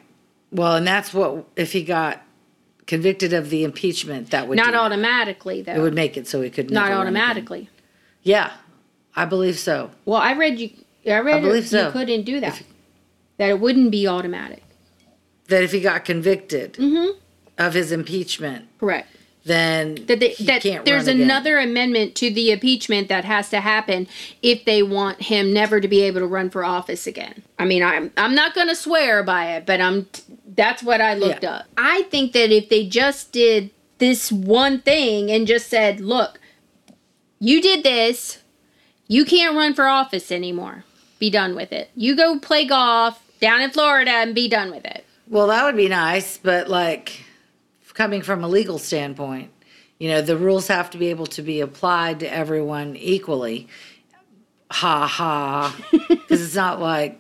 [0.52, 2.23] Well, and that's what if he got
[2.98, 5.74] convicted of the impeachment, that would Not do automatically, though.
[5.74, 7.18] It would make it so he could Not never run again.
[7.24, 7.70] automatically.
[8.22, 8.52] Yeah,
[9.16, 9.90] I believe so.
[10.06, 10.70] Well, I read you.
[11.12, 11.92] I read believe you so.
[11.92, 12.62] couldn't do that.
[13.38, 14.62] that it wouldn't be automatic.
[15.48, 17.18] That if he got convicted Mm-hmm.
[17.58, 19.08] of his impeachment, Correct.
[19.46, 21.22] Then That, they, he that can't there's run again.
[21.30, 24.08] another amendment to the impeachment that has to happen
[24.42, 27.44] if they want him never to be able to run for office again.
[27.60, 30.08] I mean, I'm I'm not going to swear by it, but I'm
[30.56, 31.56] that's what I looked Yeah.
[31.56, 31.66] up.
[31.78, 36.40] I think that if they just did this one thing and just said, "Look,
[37.40, 38.40] you did this.
[39.08, 40.86] You can't run for office anymore.
[41.20, 41.90] Be done with it.
[41.96, 45.76] You go play golf down in Florida and be done with it." Well, that would
[45.78, 47.24] be nice, but like
[47.94, 49.52] coming from a legal standpoint,
[50.00, 53.68] you know, the rules have to be able to be applied to everyone equally.
[54.72, 55.76] Ha ha.
[56.10, 57.20] Because it's not like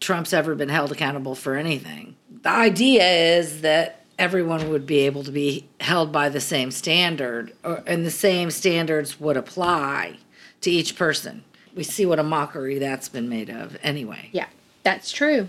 [0.00, 2.16] Trump's ever been held accountable for anything.
[2.42, 3.04] The idea
[3.38, 8.06] is that everyone would be able to be held by the same standard, or, and
[8.06, 10.18] the same standards would apply
[10.60, 11.44] to each person.
[11.74, 14.30] We see what a mockery that's been made of anyway.
[14.32, 14.46] Yeah,
[14.82, 15.48] that's true.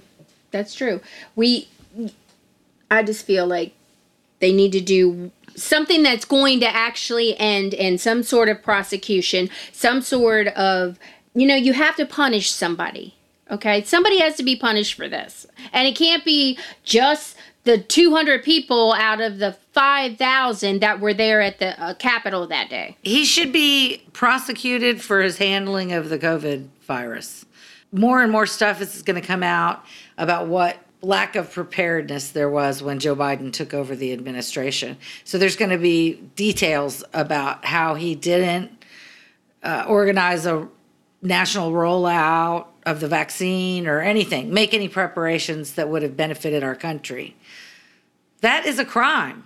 [0.51, 1.01] That's true.
[1.35, 1.67] We,
[2.89, 3.73] I just feel like
[4.39, 9.50] they need to do something that's going to actually end in some sort of prosecution,
[9.71, 11.00] some sort of,
[11.34, 13.15] you know, you have to punish somebody.
[13.52, 18.43] Okay, somebody has to be punished for this, and it can't be just the 200
[18.43, 22.95] people out of the 5,000 that were there at the uh, Capitol that day.
[23.04, 27.45] He should be prosecuted for his handling of the COVID virus.
[27.91, 29.84] More and more stuff is going to come out
[30.17, 34.97] about what lack of preparedness there was when Joe Biden took over the administration.
[35.23, 38.71] So there's going to be details about how he didn't
[39.63, 40.67] uh, organize a
[41.21, 46.75] national rollout of the vaccine or anything, make any preparations that would have benefited our
[46.75, 47.35] country.
[48.41, 49.43] That is a crime.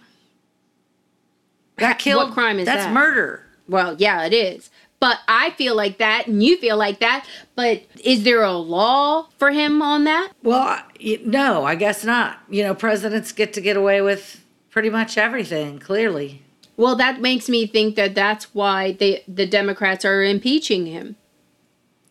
[1.77, 2.33] That killed.
[2.33, 2.93] crime is that's that?
[2.93, 3.45] murder.
[3.67, 4.69] Well, yeah, it is.
[4.99, 7.25] But I feel like that, and you feel like that.
[7.55, 10.33] But is there a law for him on that?
[10.43, 10.81] Well,
[11.23, 12.39] no, I guess not.
[12.49, 16.43] You know, presidents get to get away with pretty much everything, clearly.
[16.75, 21.15] Well, that makes me think that that's why they, the Democrats are impeaching him.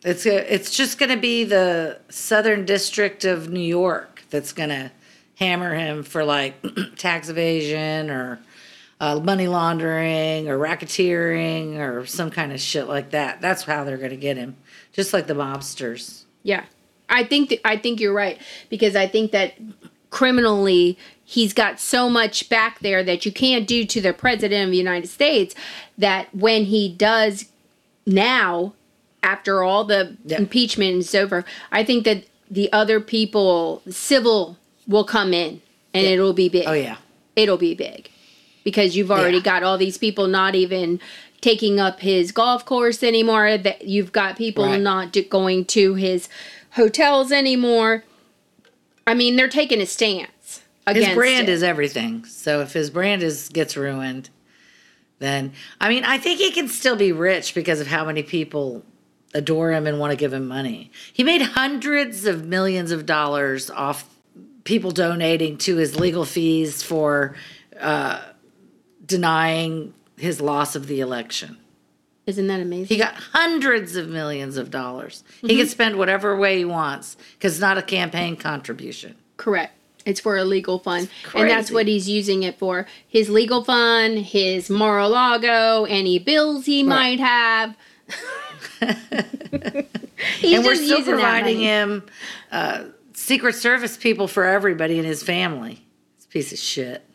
[0.03, 4.69] It's a, it's just going to be the Southern District of New York that's going
[4.69, 4.91] to
[5.35, 6.55] hammer him for like
[6.97, 8.39] tax evasion or
[8.99, 13.39] uh, money laundering or racketeering or some kind of shit like that.
[13.41, 14.57] That's how they're going to get him,
[14.91, 16.23] just like the mobsters.
[16.43, 16.65] Yeah,
[17.09, 19.53] I think that, I think you're right because I think that
[20.09, 24.71] criminally he's got so much back there that you can't do to the president of
[24.71, 25.53] the United States
[25.97, 27.45] that when he does
[28.05, 28.73] now
[29.21, 30.37] after all the Yeah.
[30.39, 34.57] impeachment is over, I think that the other people civil
[34.87, 35.61] will come in
[35.93, 36.63] and it'll be big.
[36.67, 36.97] Oh yeah,
[37.35, 38.09] It'll be big
[38.63, 39.43] because you've already Yeah.
[39.43, 40.99] got all these people not even
[41.41, 43.57] taking up his golf course anymore.
[43.57, 44.81] That you've got people Right.
[44.81, 46.27] not going to his
[46.71, 48.03] hotels anymore.
[49.07, 50.61] I mean, they're taking a stance.
[50.87, 51.51] his brand it.
[51.51, 52.25] is everything.
[52.25, 54.29] So if his brand is gets ruined,
[55.19, 58.83] then I mean, I think he can still be rich because of how many people
[59.35, 60.91] adore him and want to give him money.
[61.13, 64.05] He made hundreds of millions of dollars off
[64.63, 67.35] people donating to his legal fees for
[67.79, 68.21] uh,
[69.09, 71.57] denying his loss of the election.
[72.25, 72.87] Isn't that amazing?
[72.87, 75.23] He got hundreds of millions of dollars.
[75.41, 79.15] He can spend whatever way he wants because it's not a campaign contribution.
[79.35, 79.73] Correct.
[80.05, 81.09] It's for a legal fund.
[81.35, 82.85] And that's what he's using it for.
[83.07, 87.75] His legal fund, his Mar-a-Lago, any bills he might have.
[90.39, 92.03] he's and we're still providing him
[92.51, 95.83] uh, Secret Service people for everybody in his family.
[96.15, 97.08] It's a piece of shit.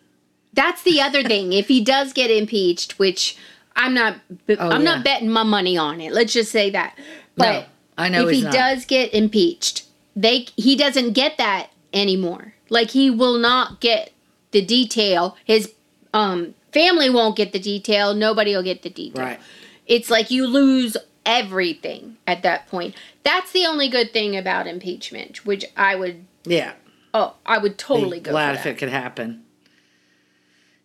[0.55, 1.53] That's the other thing.
[1.53, 3.37] If he does get impeached, which
[3.77, 4.15] I'm not.
[4.49, 4.79] I'm Oh, yeah.
[4.79, 6.13] not betting my money on it.
[6.13, 6.97] Let's just say that.
[7.37, 7.65] But No,
[7.99, 8.53] I know if he not.
[8.53, 9.85] does get impeached,
[10.15, 12.55] they he doesn't get that anymore.
[12.71, 14.13] Like he will not get
[14.53, 15.37] the detail.
[15.45, 15.73] His
[16.13, 18.15] um family won't get the detail.
[18.15, 19.25] Nobody will get the detail.
[19.25, 19.41] Right.
[19.87, 20.97] It's like you lose
[21.27, 22.95] everything at that point.
[23.23, 26.75] That's the only good thing about impeachment, which I would Yeah.
[27.13, 29.44] oh I would totally Be go glad if it could happen.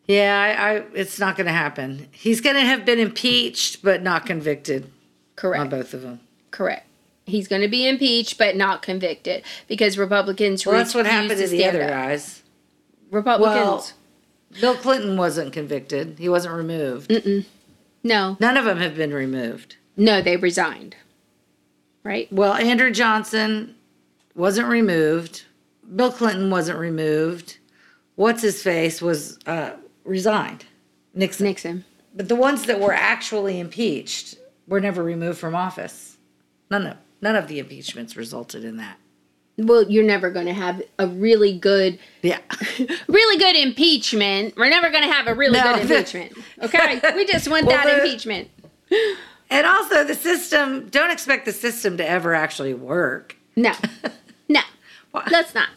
[0.10, 2.08] Yeah, I, I it's not going to happen.
[2.12, 4.90] He's going to have been impeached, but not convicted
[5.36, 5.62] Correct.
[5.62, 6.20] on both of them.
[6.50, 6.88] Correct.
[7.28, 10.66] He's going to be impeached, but not convicted because Republicans.
[10.66, 11.90] Well, that's what happened to the other up.
[11.90, 12.42] guys.
[13.12, 13.56] Republicans.
[13.56, 13.88] Well,
[14.60, 16.18] Bill Clinton wasn't convicted.
[16.18, 17.12] He wasn't removed.
[18.04, 19.76] no, None of them have been removed.
[19.96, 20.96] no, they resigned.
[22.04, 22.32] Right.
[22.34, 23.76] Well, Andrew Johnson
[24.34, 25.46] wasn't removed.
[25.96, 27.60] Bill Clinton wasn't removed.
[28.16, 29.74] What's his face was uh,
[30.10, 30.66] resigned.
[31.14, 31.46] Nixon.
[31.46, 31.86] Nixon.
[32.16, 34.36] But the ones that were actually impeached
[34.68, 36.18] were never removed from office.
[36.70, 38.98] None of none of the impeachments resulted in that.
[39.58, 42.40] Well, you're never going to have a really good, Yeah.
[43.10, 44.56] really good impeachment.
[44.56, 45.74] We're never going to have a really No.
[45.76, 46.32] good impeachment.
[46.64, 48.50] Okay, we just want Well, that the- impeachment.
[49.50, 53.36] And also the system, don't expect the system to ever actually work.
[53.58, 53.74] No,
[54.48, 54.62] no,
[55.30, 55.70] let's not.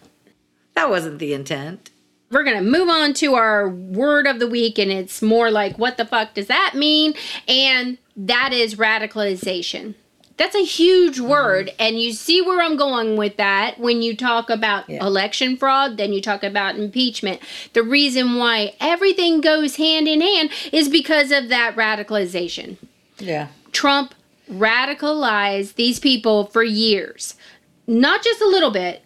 [0.74, 1.90] That wasn't the intent.
[2.32, 5.78] We're going to move on to our word of the week and it's more like
[5.78, 7.14] what the fuck does that mean
[7.46, 9.94] and that is radicalization
[10.38, 11.28] that's a huge Mm-hmm.
[11.28, 15.04] word and you see where i'm going with that when you talk about Yeah.
[15.04, 17.40] election fraud then you talk about impeachment
[17.74, 22.78] the reason why everything goes hand in hand is because of that radicalization
[23.18, 23.48] Yeah.
[23.72, 24.14] Trump
[24.50, 27.34] radicalized these people for years.
[27.86, 29.02] Not just a little bit,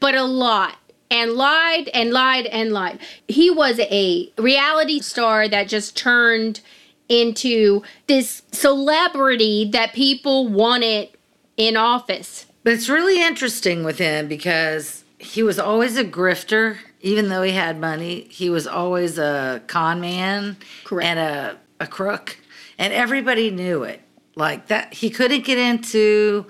[0.00, 0.76] but a lot.
[1.12, 2.98] And lied and lied and lied.
[3.28, 6.60] He was a reality star that just turned
[7.08, 11.10] into this celebrity that people wanted
[11.58, 12.46] in office.
[12.64, 17.52] But it's really interesting with him because he was always a grifter, even though he
[17.52, 18.26] had money.
[18.30, 21.06] He was always a con man Correct.
[21.06, 22.38] and a, a crook.
[22.78, 24.00] And everybody knew it.
[24.34, 26.46] Like that, he couldn't get into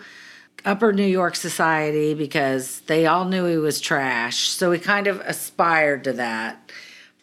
[0.64, 4.48] upper New York society because they all knew he was trash.
[4.48, 6.70] So he kind of aspired to that.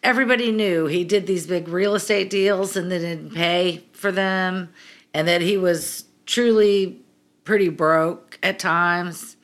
[0.02, 4.70] Everybody knew he did these big real estate deals and they didn't pay for them,
[5.12, 7.00] and that he was truly
[7.44, 9.36] pretty broke at times.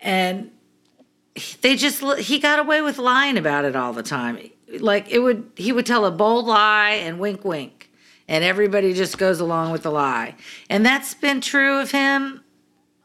[0.00, 0.50] And
[1.60, 4.38] they just he got away with lying about it all the time.
[4.80, 7.90] Like it would he would tell a bold lie and wink wink
[8.28, 10.34] and everybody just goes along with the lie.
[10.70, 12.41] And that's been true of him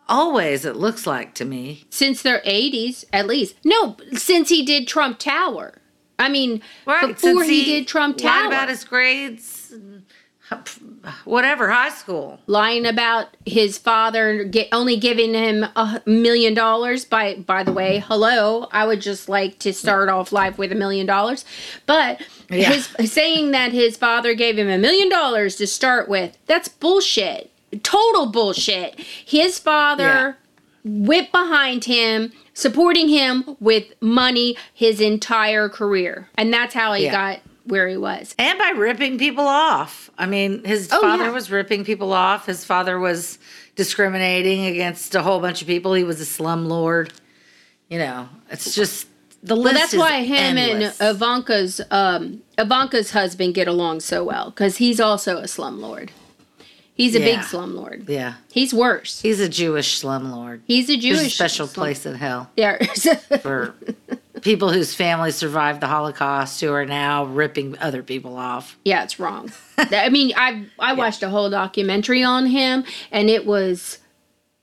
[0.10, 1.86] always it looks like to me.
[1.90, 3.56] Since their 80s, at least.
[3.64, 5.82] No, since he did Trump Tower.
[6.20, 8.48] I mean, before since he, did Trump lied Tower.
[8.48, 9.74] about his grades
[11.26, 12.40] whatever high school.
[12.48, 18.00] lying about his father get, only giving him a million dollars by by the way
[18.08, 21.44] hello i would just like to start off life with a million dollars
[21.86, 22.72] but Yeah.
[22.72, 27.52] his saying that his father gave him a million dollars to start with that's bullshit
[27.84, 30.38] total bullshit his father
[30.84, 37.12] whipped behind him supporting him with money his entire career and that's how he Yeah.
[37.12, 40.10] got where he was And by ripping people off.
[40.18, 41.32] I mean, his Oh, father yeah.
[41.32, 42.46] was ripping people off.
[42.46, 43.40] His father was
[43.76, 45.94] discriminating against a whole bunch of people.
[45.94, 47.12] He was a slum lord.
[47.90, 49.08] You know, it's just
[49.44, 49.66] the list.
[49.66, 51.00] Well, that's why him endless.
[51.02, 56.10] and Ivanka's um, Ivanka's husband get along so well because he's also a slumlord.
[56.98, 58.10] He's a big slumlord.
[58.10, 59.22] yeah, He's worse.
[59.22, 60.62] he's a Jewish slumlord.
[60.66, 62.84] He's a There's Jewish a special slum- place in hell Yeah.
[63.42, 63.76] for
[64.42, 68.78] people whose families survived the Holocaust who are now ripping other people off.
[68.84, 69.52] yeah, it's wrong.
[69.78, 74.00] I mean, I I watched a whole documentary on him, and it was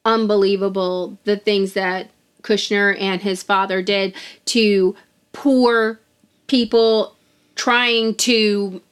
[0.05, 2.11] unbelievable the things that
[2.43, 4.14] Kushner and his father did
[4.47, 4.95] to
[5.32, 5.99] poor
[6.47, 7.14] people
[7.57, 8.82] trying to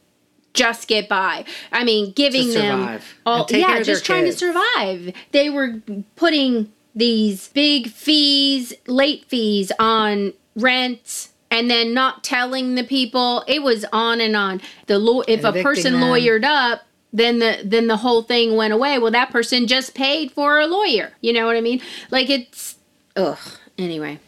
[0.54, 1.44] just get by.
[1.70, 4.40] I mean, giving them all and take care yeah, just trying kids.
[4.40, 5.14] to survive.
[5.32, 5.80] They were
[6.16, 13.44] putting these big fees, late fees on rent and then not telling the people.
[13.46, 14.60] It was on and on.
[14.86, 16.02] The law if a person them.
[16.02, 16.82] lawyered up,
[17.12, 18.98] then the then the whole thing went away.
[18.98, 21.12] Well, that person just paid for a lawyer.
[21.20, 21.80] You know what I mean?
[22.10, 22.76] Like it's
[23.14, 23.38] ugh.
[23.78, 24.18] Anyway.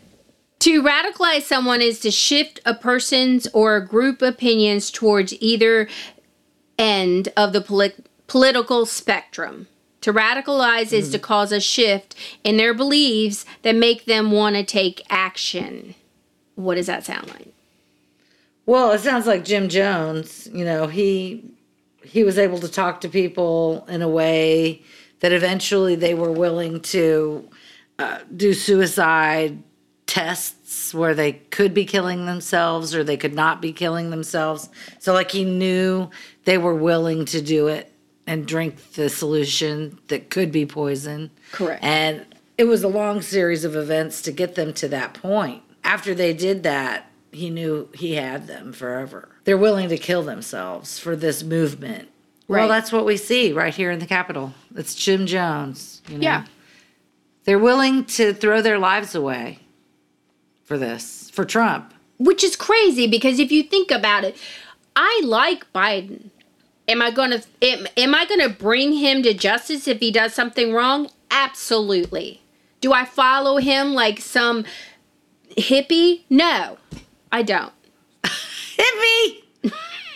[0.60, 5.88] To radicalize someone is to shift a person's or a group opinions towards either
[6.78, 9.68] end of the polit- political spectrum.
[10.02, 12.14] To radicalize is to cause a shift
[12.44, 15.94] in their beliefs that make them want to take action.
[16.56, 17.48] What does that sound like?
[18.66, 20.46] Well, it sounds like Jim Jones.
[20.52, 21.42] You know, he
[22.02, 24.82] he was able to talk to people in a way
[25.20, 27.48] that eventually they were willing to
[27.98, 29.62] uh, do suicide
[30.06, 34.68] tests where they could be killing themselves or they could not be killing themselves.
[34.98, 36.10] So, like, he knew
[36.44, 37.92] they were willing to do it
[38.26, 41.30] and drink the solution that could be poison.
[41.52, 41.82] Correct.
[41.82, 42.24] And
[42.56, 45.62] it was a long series of events to get them to that point.
[45.82, 49.28] After they did that, he knew he had them forever.
[49.44, 52.08] They're willing to kill themselves for this movement.
[52.46, 54.52] Well, that's what we see right here in the Capitol.
[54.74, 56.02] It's Jim Jones.
[56.08, 56.22] You know?
[56.22, 56.44] Yeah.
[57.44, 59.60] They're willing to throw their lives away
[60.64, 61.92] for this, for Trump.
[62.18, 64.36] Which is crazy because if you think about it,
[64.94, 66.30] I like Biden.
[66.86, 70.72] Am I gonna am, am I gonna bring him to justice if he does something
[70.74, 71.08] wrong?
[71.30, 72.42] Absolutely.
[72.80, 74.64] Do I follow him like some
[75.56, 76.22] hippie?
[76.28, 76.76] No,
[77.32, 77.72] I don't.
[78.22, 79.44] Hippie!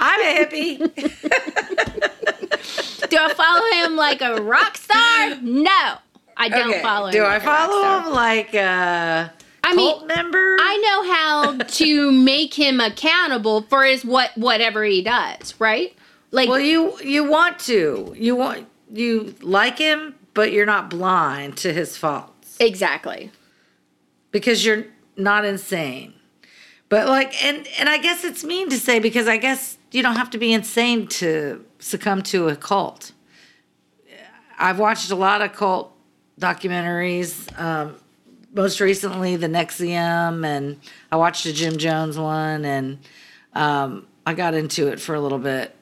[0.01, 0.79] I'm a hippie.
[3.09, 5.37] Do I follow him like a rock star?
[5.41, 5.95] No,
[6.37, 6.83] I don't Okay.
[6.83, 7.12] follow him.
[7.12, 9.33] Do like I follow him like a
[9.64, 10.57] I mean, cult member?
[10.61, 15.95] I know how to make him accountable for his what whatever he does, right?
[16.31, 18.14] Like Well, you you want to.
[18.16, 23.31] You want you like him, but you're not blind to his faults exactly.
[24.31, 24.85] because you're
[25.16, 26.14] not insane.
[26.89, 30.16] But like and and I guess it's mean to say because I guess you don't
[30.16, 33.12] have to be insane to succumb to a cult.
[34.59, 35.93] I've watched a lot of cult
[36.41, 37.57] documentaries.
[37.59, 37.95] Um,
[38.53, 40.81] most recently, the NXIVM, and
[41.12, 42.99] I watched a Jim Jones one, and
[43.53, 45.74] um, I got into it for a little bit.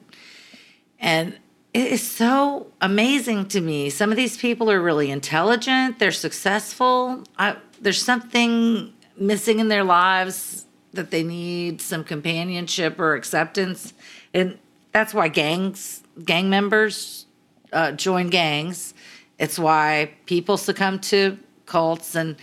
[0.99, 1.37] And
[1.73, 3.89] it is so amazing to me.
[3.89, 7.23] Some of these people are really intelligent, they're successful.
[7.37, 13.93] I, there's something missing in their lives that they need some companionship or acceptance.
[14.33, 14.57] And
[14.91, 17.25] that's why gangs, gang members
[17.71, 18.93] uh, join gangs.
[19.37, 22.15] It's why people succumb to cults.
[22.15, 22.35] And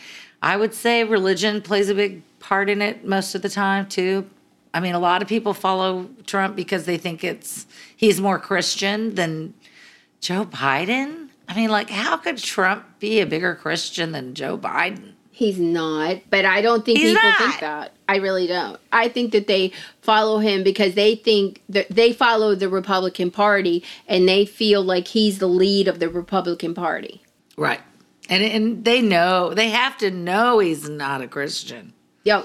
[0.42, 4.28] I would say religion plays a big part in it most of the time, too.
[4.74, 7.66] I mean, a lot of people follow Trump because they think it's
[7.96, 9.54] he's more Christian than
[10.20, 11.28] Joe Biden.
[11.48, 15.12] I mean, like, how could Trump be a bigger Christian than Joe Biden?
[15.30, 17.38] He's not, but I don't think He's people not.
[17.38, 17.92] think that.
[18.08, 18.78] I really don't.
[18.92, 23.82] I think that they follow him because they think that they follow the Republican Party
[24.06, 27.22] and they feel like he's the lead of the Republican Party.
[27.56, 27.80] Right.
[28.28, 31.94] And, and they know, they have to know he's not a Christian.
[32.24, 32.44] Yo,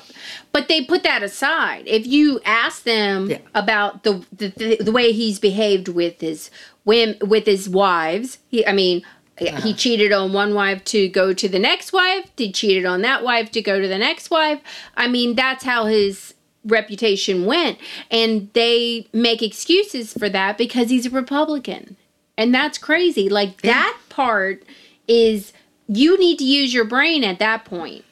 [0.51, 1.83] but they put that aside.
[1.87, 3.37] If you ask them Yeah.
[3.55, 6.51] about the, the the way he's behaved with his
[6.85, 9.03] with his wives, he, I mean,
[9.41, 9.61] Uh-huh.
[9.61, 12.25] he cheated on one wife to go to the next wife.
[12.35, 14.59] He cheated on that wife to go to the next wife.
[14.97, 16.33] I mean, that's how his
[16.65, 17.77] reputation went,
[18.11, 21.95] and they make excuses for that because he's a Republican,
[22.37, 23.29] and that's crazy.
[23.29, 24.63] Like that part
[25.07, 25.53] is
[25.87, 28.03] you need to use your brain at that point,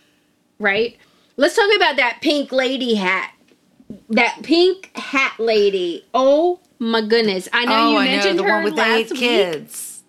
[0.60, 0.96] right?
[1.38, 3.32] Let's talk about that pink lady hat.
[4.10, 6.04] That pink hat lady.
[6.14, 7.48] Oh my goodness!
[7.54, 9.20] I know oh, you mentioned the her one with the last eight week.
[9.20, 10.04] kids.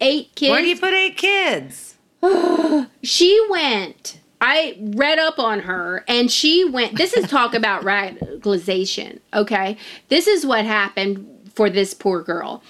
[0.00, 0.50] Eight kids.
[0.50, 1.96] Where do you put eight kids?
[3.02, 4.20] she went.
[4.40, 6.96] I read up on her, and she went.
[6.96, 9.20] This is talk about radicalization.
[9.32, 9.76] Okay,
[10.08, 12.62] this is what happened for this poor girl.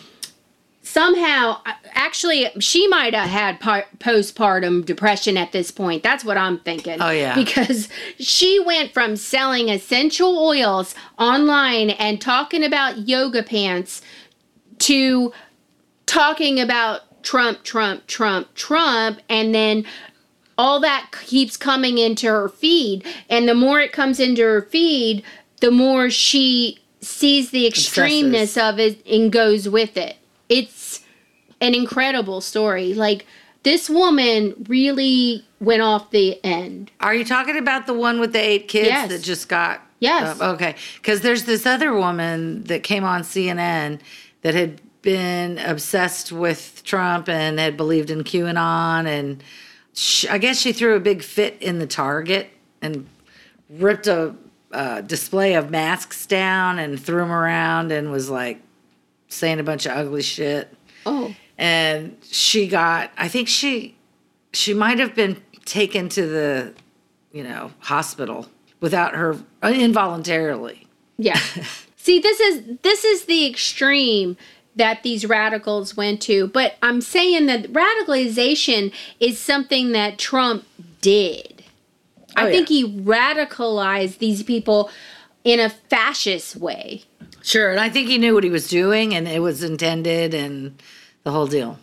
[0.91, 1.61] Somehow,
[1.93, 6.03] actually, she might have had po- postpartum depression at this point.
[6.03, 7.03] That's what I'm thinking.
[7.03, 7.34] Oh, yeah.
[7.34, 14.01] because she went from selling essential oils online and talking about yoga pants
[14.78, 15.30] to
[16.07, 19.84] talking about Trump, Trump, Trump, Trump, and then
[20.57, 23.05] all that keeps coming into her feed.
[23.28, 25.22] And the more it comes into her feed,
[25.61, 30.16] the more she sees the extremeness of it and goes with it.
[30.49, 31.01] It's
[31.61, 32.94] an incredible story.
[32.94, 33.26] Like,
[33.64, 36.90] this woman really went off the end.
[37.01, 39.09] Are you talking about the one with the eight kids Yes.
[39.11, 39.82] that just got?
[40.01, 40.40] Yes.
[40.40, 40.76] Uh, okay.
[40.96, 43.99] Because there's this other woman that came on CNN
[44.42, 49.07] that had been obsessed with Trump and had believed in QAnon.
[49.07, 49.42] And
[49.92, 53.07] she, I guess she threw a big fit in the Target and
[53.68, 54.34] ripped a
[54.70, 58.61] uh, display of masks down and threw them around and was like
[59.29, 60.72] saying a bunch of ugly shit
[61.07, 63.97] Oh, and she got i think she
[64.53, 66.74] she might have been taken to the
[67.33, 68.47] you know hospital
[68.81, 71.39] without her uh, involuntarily Yeah.
[71.97, 74.37] See, this is this is the extreme
[74.76, 76.47] that these radicals went to.
[76.47, 80.64] But I'm saying that radicalization is something that Trump
[81.03, 81.64] did.
[82.37, 82.76] I Oh, think yeah.
[82.87, 84.91] he radicalized these people
[85.45, 87.03] in a fascist way.
[87.43, 90.80] Sure, and I think he knew what he was doing, and it was intended, and
[91.24, 91.78] the whole deal.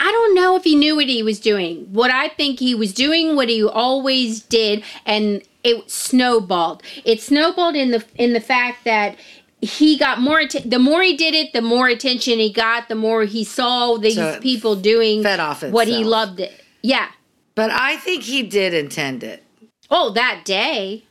[0.00, 1.86] I don't know if he knew what he was doing.
[1.92, 6.82] What I think he was doing, what he always did, and it snowballed.
[7.04, 9.16] It snowballed in the in the fact that
[9.60, 10.40] he got more.
[10.40, 12.88] Att- the more he did it, the more attention he got.
[12.88, 16.52] The more he saw these So people doing fed off what he loved it.
[16.82, 17.08] Yeah.
[17.54, 19.44] But I think he did intend it.
[19.88, 21.04] Oh, that day.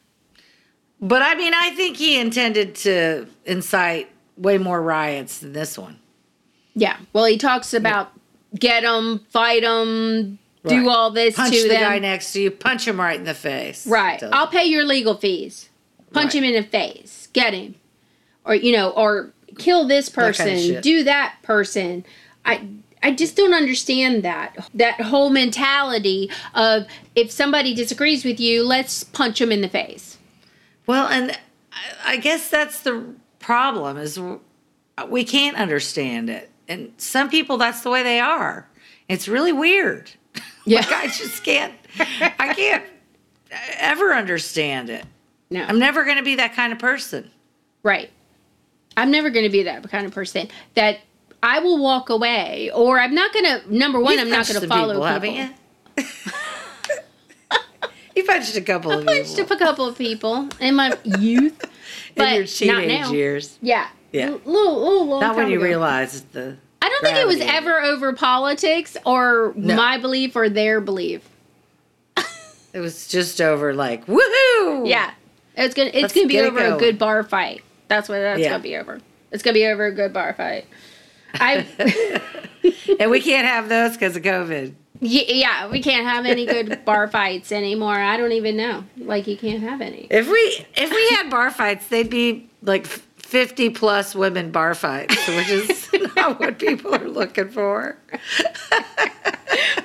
[1.02, 6.00] But I mean, I think he intended to incite way more riots than this one.
[6.76, 6.98] Yeah.
[7.14, 8.12] Well, he talks about
[8.58, 10.38] get them, fight them,
[10.68, 11.82] do all this Punch to the them.
[11.82, 13.88] guy next to you, punch him right in the face.
[13.88, 14.22] Right.
[14.32, 15.70] I'll pay your legal fees.
[16.14, 16.44] Punch Right.
[16.44, 17.30] him in the face.
[17.34, 17.76] Get him.
[18.46, 20.84] Or you know, or kill this kind of person, shit.
[20.84, 22.06] do that person.
[22.46, 22.68] I
[23.04, 24.70] I just don't understand that.
[24.76, 26.86] That whole mentality of
[27.16, 30.18] if somebody disagrees with you, let's punch them in the face.
[30.88, 31.38] Well, and
[32.06, 34.20] I- guess that's the problem is
[35.08, 38.68] we can't understand it, and some people that's the way they are.
[39.08, 40.12] It's really weird.
[40.66, 40.80] Yeah.
[40.82, 41.74] like I just can't.
[42.00, 42.86] I can't
[43.78, 45.06] ever understand it.
[45.50, 45.64] No.
[45.64, 47.30] I'm never going to be that kind of person.
[47.84, 48.10] Right.
[48.96, 51.00] I'm never going to be that kind of person that
[51.44, 53.76] I will walk away, or I'm not going to.
[53.76, 55.06] Number one, You've I'm not going to follow people.
[55.08, 55.56] haven't
[58.16, 58.24] you?
[58.24, 61.60] punched a couple of Punched people a couple of people in my youth,
[62.16, 62.50] but in your not
[62.82, 63.12] teenage now.
[63.12, 63.58] years.
[63.62, 63.88] Yeah.
[64.12, 64.26] Yeah.
[64.32, 65.66] L- little, little long Not when you ago.
[65.66, 66.58] realized the.
[66.82, 69.76] I don't think it was ever over politics or No.
[69.76, 71.28] my belief or their belief.
[72.74, 74.88] It was just over like woohoo.
[74.88, 75.12] Yeah.
[75.58, 77.64] It's gonna it's Let's gonna be over a good bar fight.
[77.90, 78.52] That's what that's Yeah.
[78.52, 79.02] gonna be over.
[79.32, 80.66] It's gonna be over a good bar fight.
[81.34, 81.66] I
[83.00, 84.74] and we can't have those because of COVID.
[85.02, 87.96] Y- yeah, we can't have any good bar fights anymore.
[87.96, 88.84] I don't even know.
[88.98, 90.08] Like you can't have any.
[90.10, 95.28] If we if we had bar fights, they'd be like fifty plus women bar fights,
[95.28, 97.98] which is not what people are looking for.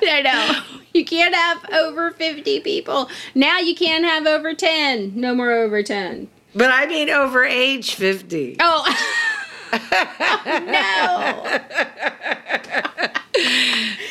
[0.09, 0.61] I know.
[0.93, 3.09] You can't have over 50 people.
[3.35, 5.11] Now you can't have over 10.
[5.19, 6.27] No more over 10.
[6.55, 8.55] But I mean over age fifty.
[8.59, 8.83] Oh.
[10.65, 11.59] no.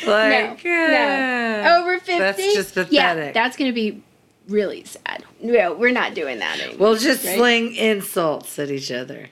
[0.07, 0.71] Like no.
[0.87, 1.79] no.
[1.81, 2.17] Over 50?
[2.19, 4.01] That's just Yeah, that's going to be
[4.47, 5.23] really sad.
[5.41, 6.89] No, we're not doing that anymore.
[6.89, 7.37] We'll just Right?
[7.37, 9.29] sling insults at each other.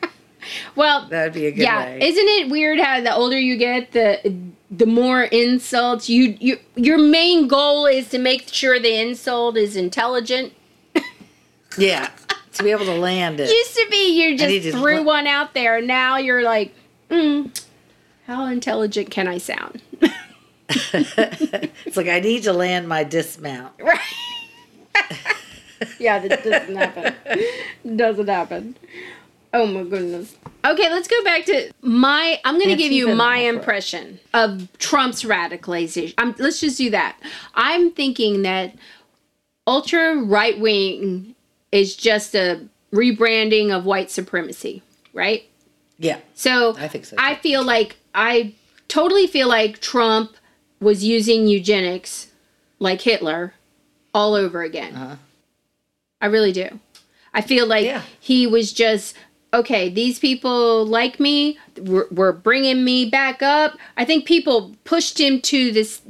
[0.76, 1.84] well, That'd be a good yeah.
[1.84, 1.98] way.
[2.02, 4.34] Isn't it weird how the older you get, the
[4.70, 9.76] the more insults you you your main goal is to make sure the insult is
[9.76, 10.52] intelligent.
[11.78, 12.10] yeah,
[12.52, 13.50] to be able to land it.
[13.50, 15.80] Used to be you just threw one out there.
[15.80, 16.74] Now you're like,
[17.10, 17.63] mm,
[18.26, 19.82] how intelligent can I sound?
[20.68, 23.74] it's like I need to land my dismount.
[23.80, 24.00] right.
[25.98, 27.96] yeah, that doesn't happen.
[27.96, 28.76] doesn't happen.
[29.52, 30.36] Oh my goodness.
[30.64, 32.40] Okay, let's go back to my.
[32.44, 36.14] I'm going to give you my impression of Trump's radicalization.
[36.18, 37.16] Um, let's just do that.
[37.54, 38.74] I'm thinking that
[39.66, 41.34] ultra right wing
[41.70, 45.44] is just a rebranding of white supremacy, right?
[45.98, 48.54] Yeah, So I think so, I feel like I
[48.88, 50.32] totally feel like Trump
[50.80, 52.28] was using eugenics
[52.78, 53.54] like Hitler
[54.12, 54.94] all over again.
[54.94, 55.16] Uh-huh.
[56.20, 56.80] I really do.
[57.32, 58.02] I feel like Yeah.
[58.20, 59.16] he was just
[59.52, 59.88] okay.
[59.88, 61.58] These people like me.
[61.80, 63.76] Were, were bringing me back up.
[63.96, 66.02] I think people pushed him to this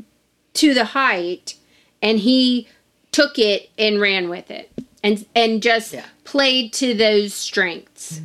[0.54, 1.54] to the height,
[2.02, 2.68] and he
[3.12, 4.70] took it and ran with it,
[5.02, 6.04] and and just Yeah.
[6.24, 8.20] played to those strengths.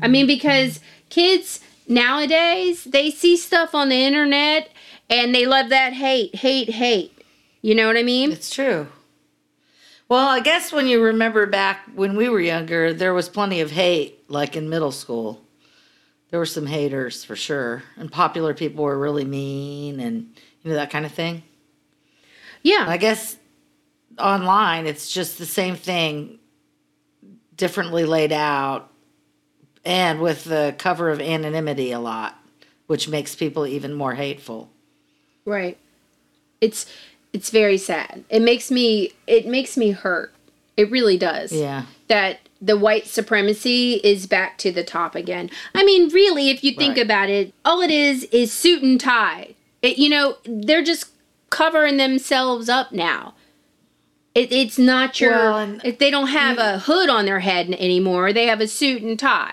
[0.00, 0.78] I mean, because
[1.10, 1.58] kids
[1.88, 4.70] nowadays they see stuff on the internet
[5.08, 7.12] and they love that hate, hate, hate.
[7.62, 8.32] You know what I mean?
[8.32, 8.88] it's true.
[10.08, 13.72] Well, I guess when you remember back when we were younger, there was plenty of
[13.72, 15.42] hate, like in middle school.
[16.30, 20.76] There were some haters for sure, and popular people were really mean and you know
[20.76, 21.42] that kind of thing.
[22.62, 22.84] Yeah.
[22.88, 23.36] I guess
[24.18, 26.38] online it's just the same thing,
[27.56, 28.90] differently laid out,
[29.86, 32.38] and with the cover of anonymity a lot,
[32.86, 34.68] which makes people even more hateful.
[35.44, 35.78] Right.
[36.60, 36.86] It's
[37.32, 38.24] it's very sad.
[38.28, 40.32] It makes me it makes me hurt.
[40.76, 41.52] It really does.
[41.52, 41.84] Yeah.
[42.08, 45.50] That the white supremacy is back to the top again.
[45.74, 47.04] I mean, really, if you think Right.
[47.04, 49.54] about it, all it is is suit and tie.
[49.82, 51.10] It, you know, they're just
[51.50, 53.34] covering themselves up now.
[54.34, 55.32] It, it's not your.
[55.32, 58.32] Well, they don't have a hood on their head anymore.
[58.32, 59.52] They have a suit and tie,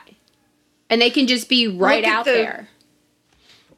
[0.93, 2.69] and they can just be right out the- there.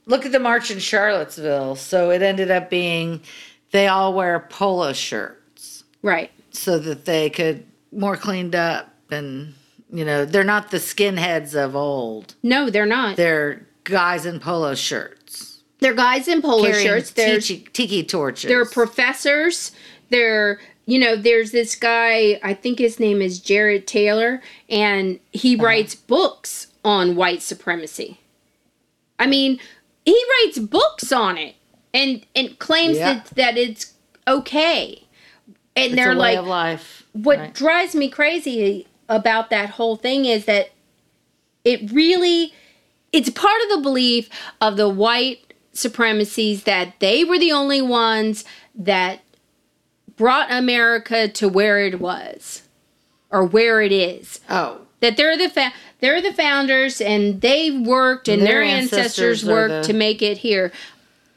[0.05, 1.77] Look at the march in Charlottesville.
[1.77, 3.21] So it ended up being
[3.71, 6.29] they all wear polo shirts Right.
[6.51, 7.63] so that they could
[7.93, 9.53] more cleaned up and
[9.91, 12.35] you know they're not the skinheads of old.
[12.43, 13.15] No, they're not.
[13.15, 17.11] They're guys in polo shirts They're guys in polo carrying shirts.
[17.11, 18.49] They're tiki, tiki torches.
[18.49, 19.71] they're professors.
[20.09, 24.39] They're you know, there's this guy, I think his name is Jared Taylor,
[24.69, 25.65] and he Uh-huh.
[25.65, 28.19] writes books on white supremacy.
[29.19, 29.59] I mean,
[30.05, 31.55] he writes books on it
[31.93, 33.15] and and claims Yeah.
[33.15, 33.93] that that it's
[34.27, 35.01] okay.
[35.75, 37.05] And It's they're like life.
[37.11, 37.53] what right?
[37.53, 40.69] drives me crazy about that whole thing is that
[41.65, 42.53] it really
[43.11, 44.29] it's part of the belief
[44.61, 49.19] of the white supremacies that they were the only ones that
[50.15, 52.61] brought America to where it was
[53.29, 58.27] or where it is Oh, that they're the fa- they're the founders and they worked
[58.27, 58.97] and their, Their ancestors,
[59.43, 60.71] ancestors worked the- to make it here.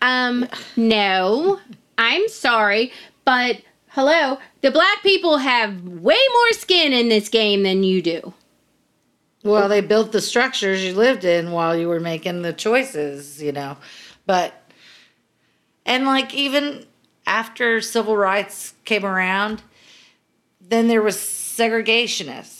[0.00, 1.60] Um no.
[1.98, 2.92] I'm sorry,
[3.24, 8.32] but hello, the black people have way more skin in this game than you do.
[9.42, 13.52] well, they built the structures you lived in while you were making the choices, you
[13.52, 13.76] know.
[14.26, 14.54] But
[15.84, 16.86] and like even
[17.26, 19.62] after civil rights came around,
[20.60, 22.57] then there was segregationists.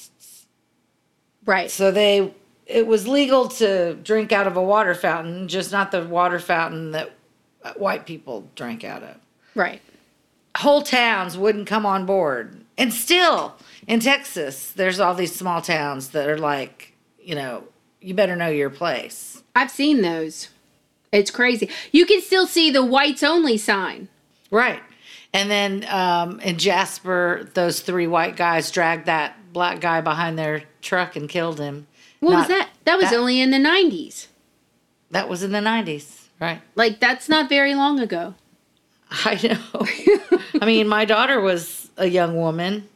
[1.49, 1.71] Right.
[1.71, 2.35] So they
[2.67, 6.91] it was legal to drink out of a water fountain, just not the water fountain
[6.91, 7.17] that
[7.77, 9.17] white people drank out of.
[9.55, 9.81] Right.
[10.59, 12.65] Whole towns wouldn't come on board.
[12.77, 17.65] And still in Texas, there's all these small towns that are like, you know,
[18.03, 19.43] you better know your place.
[19.57, 20.51] I've seen those.
[21.13, 21.71] It's crazy.
[21.93, 24.09] You can still see the whites only sign.
[24.51, 24.83] Right.
[25.33, 30.63] And then um, in Jasper, those three white guys dragged that black guy behind their
[30.83, 31.87] truck and killed him.
[32.21, 32.69] What was that?
[32.85, 34.29] That was that- only in the 90s.
[35.11, 36.61] That was in the 90s, right?
[36.77, 38.35] Like that's not very long ago.
[39.11, 39.87] I know.
[40.63, 42.89] I mean, my daughter was a young woman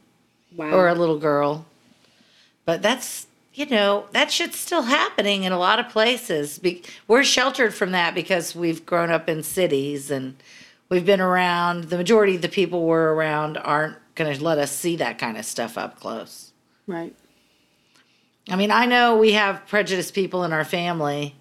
[0.56, 0.70] Wow.
[0.72, 1.64] or a little girl,
[2.64, 6.60] but that's you know that shit's still happening in a lot of places.
[7.08, 10.36] We're sheltered from that because we've grown up in cities and
[10.90, 11.84] we've been around.
[11.84, 15.36] The majority of the people we're around aren't going to let us see that kind
[15.38, 16.51] of stuff up close.
[16.86, 17.14] Right.
[18.50, 21.36] I mean, I know we have prejudiced people in our family,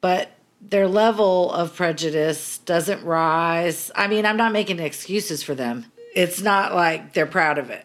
[0.00, 0.30] but
[0.60, 3.90] their level of prejudice doesn't rise.
[3.94, 5.86] I mean, I'm not making excuses for them.
[6.14, 7.84] It's not like they're proud of it.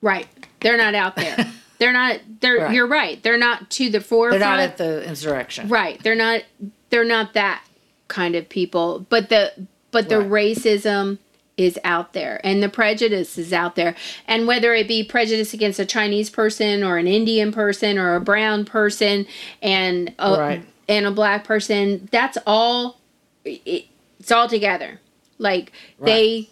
[0.00, 0.28] Right.
[0.60, 1.52] They're not out there.
[1.78, 2.74] they're not they're Right.
[2.74, 3.20] you're right.
[3.22, 4.40] They're not to the forefront.
[4.40, 5.68] They're not at the insurrection.
[5.68, 6.00] right.
[6.02, 6.42] They're not
[6.90, 7.64] they're not that
[8.08, 9.04] kind of people.
[9.08, 9.52] But the
[9.90, 10.56] but the Right.
[10.56, 11.18] racism
[11.62, 13.94] is out there and the prejudice is out there.
[14.26, 18.20] And whether it be prejudice against a Chinese person or an Indian person or a
[18.20, 19.26] brown person
[19.62, 20.64] and a, Right.
[20.88, 22.98] and a black person, that's all
[23.44, 23.86] it,
[24.20, 25.00] it's all together.
[25.38, 26.48] Like they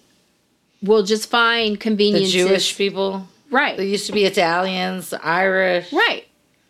[0.83, 2.33] will just find The.
[2.33, 3.77] Jewish people, right.
[3.77, 5.93] There used to be Italians, Irish.
[5.93, 6.27] Right.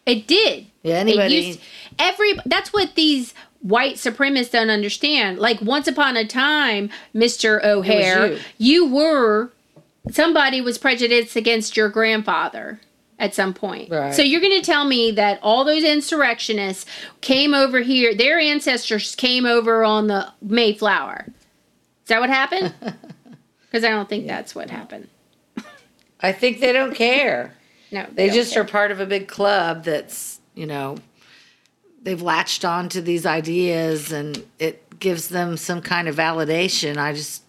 [0.06, 0.66] It did.
[0.82, 1.34] Yeah, It anybody.
[1.36, 1.60] used-
[1.98, 5.38] every that's what these white supremacists don't understand.
[5.38, 7.62] Like once upon a time, Mr.
[7.64, 8.40] O'Hare, you.
[8.58, 8.86] you.
[8.86, 9.52] were
[10.10, 12.80] somebody was prejudiced against your grandfather
[13.18, 13.90] at some point.
[13.90, 14.14] Right.
[14.14, 16.86] So you're going to tell me that all those insurrectionists
[17.20, 21.26] came over here, their ancestors came over on the Mayflower.
[21.28, 22.74] Is that what happened?
[23.70, 25.06] Because I don't think that's what happened.
[26.20, 27.54] I think they don't care.
[27.92, 28.62] No, They don't just care.
[28.62, 30.96] are part of a big club that's, you know,
[32.02, 36.96] they've latched on to these ideas and it gives them some kind of validation.
[36.96, 37.42] I just,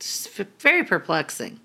[0.00, 0.28] just
[0.60, 1.60] very perplexing.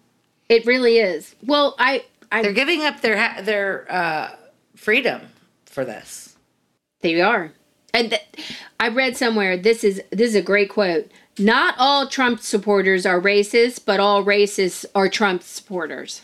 [0.49, 1.36] It really is.
[1.45, 4.36] Well, I, I They're giving up their their uh,
[4.76, 5.22] freedom
[5.66, 6.36] for this.
[7.01, 7.51] They are.
[7.93, 11.11] And th- I read somewhere this is this is a great quote.
[11.38, 16.22] Not all Trump supporters are racist, but all racists are Trump supporters.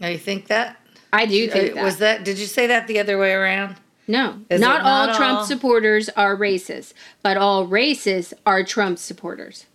[0.00, 0.76] Now you think that?
[1.12, 1.84] I do think Uh, that.
[1.84, 2.24] Was that?
[2.24, 3.76] Did you say that the other way around?
[4.06, 5.44] No, Is not all not Trump all?
[5.44, 6.92] supporters are racist,
[7.22, 9.66] but all racists are Trump supporters.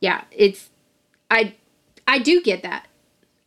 [0.00, 0.70] Yeah, it's
[1.30, 1.54] I
[2.06, 2.86] I do get that.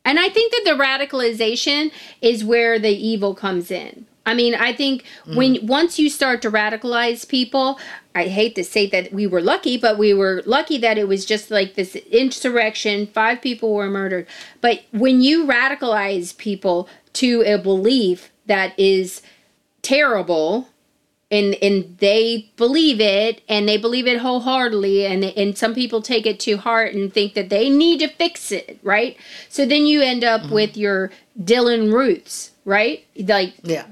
[0.06, 4.06] And I think that the radicalization is where the evil comes in.
[4.26, 5.36] I mean, I think mm.
[5.36, 7.80] when once you start to radicalize people,
[8.14, 11.26] I hate to say that we were lucky, but we were lucky that it was
[11.26, 14.28] just like this insurrection, five people were murdered.
[14.60, 19.22] But when you radicalize people to a belief that is
[19.82, 20.70] terrible,
[21.30, 26.26] and and they believe it and they believe it wholeheartedly and and some people take
[26.26, 29.18] it to heart and think that they need to fix it right?
[29.50, 30.54] So then you end up mm-hmm.
[30.54, 33.06] with your Dylann Roofs right?
[33.18, 33.86] Like Yeah.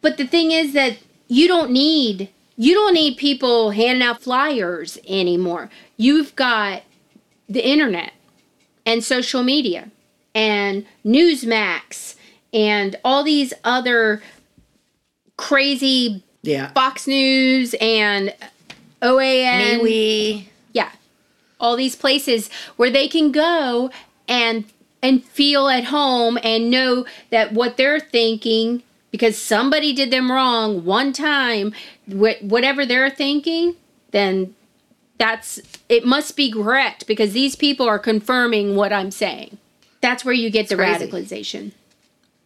[0.00, 0.98] but the thing is that
[1.28, 5.70] you don't need you don't need people handing out flyers anymore.
[5.96, 6.82] You've got
[7.48, 8.12] the internet
[8.84, 9.90] and social media
[10.34, 12.16] and Newsmax
[12.52, 14.22] and all these other
[15.36, 16.72] crazy Yeah.
[16.72, 18.34] Fox News and
[19.00, 19.80] OAN.
[19.80, 20.44] MeWe.
[20.72, 20.90] Yeah.
[21.60, 23.90] All these places where they can go
[24.28, 24.64] and
[25.04, 30.84] and feel at home and know that what they're thinking because somebody did them wrong
[30.84, 31.72] one time
[32.08, 33.74] wh- whatever they're thinking
[34.12, 34.54] then
[35.18, 39.58] that's it must be correct because these people are confirming what I'm saying.
[40.00, 41.06] That's where you get the crazy.
[41.06, 41.72] radicalization,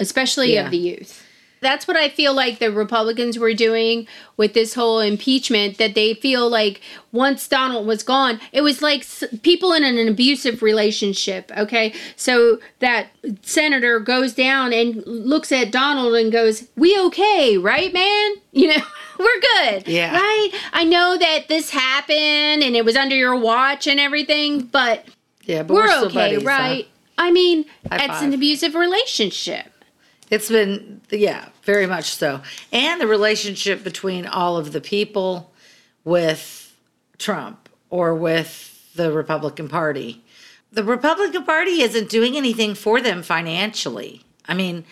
[0.01, 0.65] especially Yeah.
[0.67, 1.23] of the youth.
[1.63, 5.79] That's what I feel like the Republicans were doing with this whole impeachment.
[5.79, 6.83] That they feel like
[7.13, 11.51] once Donald was gone, it was like s- people in an abusive relationship.
[11.57, 13.07] Okay, so that
[13.43, 18.33] senator goes down and looks at Donald and goes, "We okay, right, man?
[18.53, 18.83] You know."
[19.19, 19.89] We're good.
[19.89, 20.15] Yeah.
[20.15, 20.51] Right?
[20.75, 25.07] I know that this happened and it was under your watch and everything, but
[25.47, 26.49] Yeah, but we're, we're, okay, buddies, huh?
[26.49, 26.89] right?
[27.17, 29.73] I mean, High it's an abusive relationship.
[30.31, 32.41] It's been, yeah, very much so.
[32.73, 35.53] And the relationship between all of the people
[36.05, 36.75] with
[37.19, 40.25] Trump or with the Republican Party.
[40.73, 44.23] The Republican Party isn't doing anything for them financially.
[44.47, 44.85] I mean,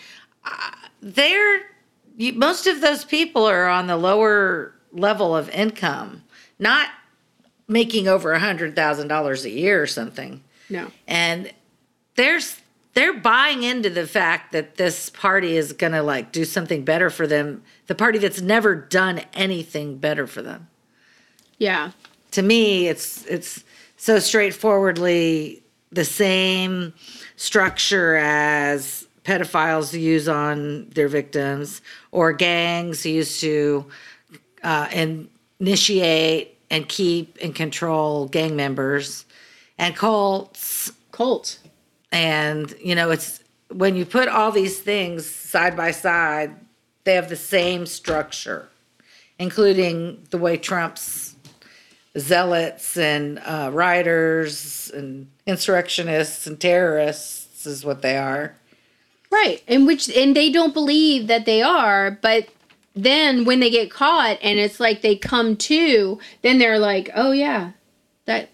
[0.45, 0.71] uh,
[1.01, 1.61] they're,
[2.17, 6.23] most of those people are on the lower level of income,
[6.59, 6.87] not
[7.67, 10.91] making over a $100,000 a year or something No.
[11.07, 11.51] and
[12.15, 12.61] there's
[12.95, 17.09] they're buying into the fact that this party is going to like do something better
[17.09, 20.67] for them the party that's never done anything better for them
[21.59, 21.91] Yeah.
[22.31, 23.63] to me it's it's
[23.97, 26.93] so straightforwardly the same
[27.37, 31.81] structure as pedophiles use on their victims
[32.11, 33.85] or gangs used to
[34.63, 34.87] uh,
[35.59, 39.25] initiate and keep and control gang members
[39.77, 41.59] and cults Colt.
[42.15, 46.55] And you know it's when you put all these things side by side
[47.03, 48.69] they have the same structure
[49.37, 51.35] including the way trump's
[52.17, 58.55] zealots and uh, rioters and insurrectionists and terrorists is what they are
[59.31, 59.61] Right.
[59.67, 62.47] And which and they don't believe that they are, but
[62.95, 67.31] then when they get caught and it's like they come to, then they're like, "Oh
[67.31, 67.71] yeah.
[68.25, 68.49] That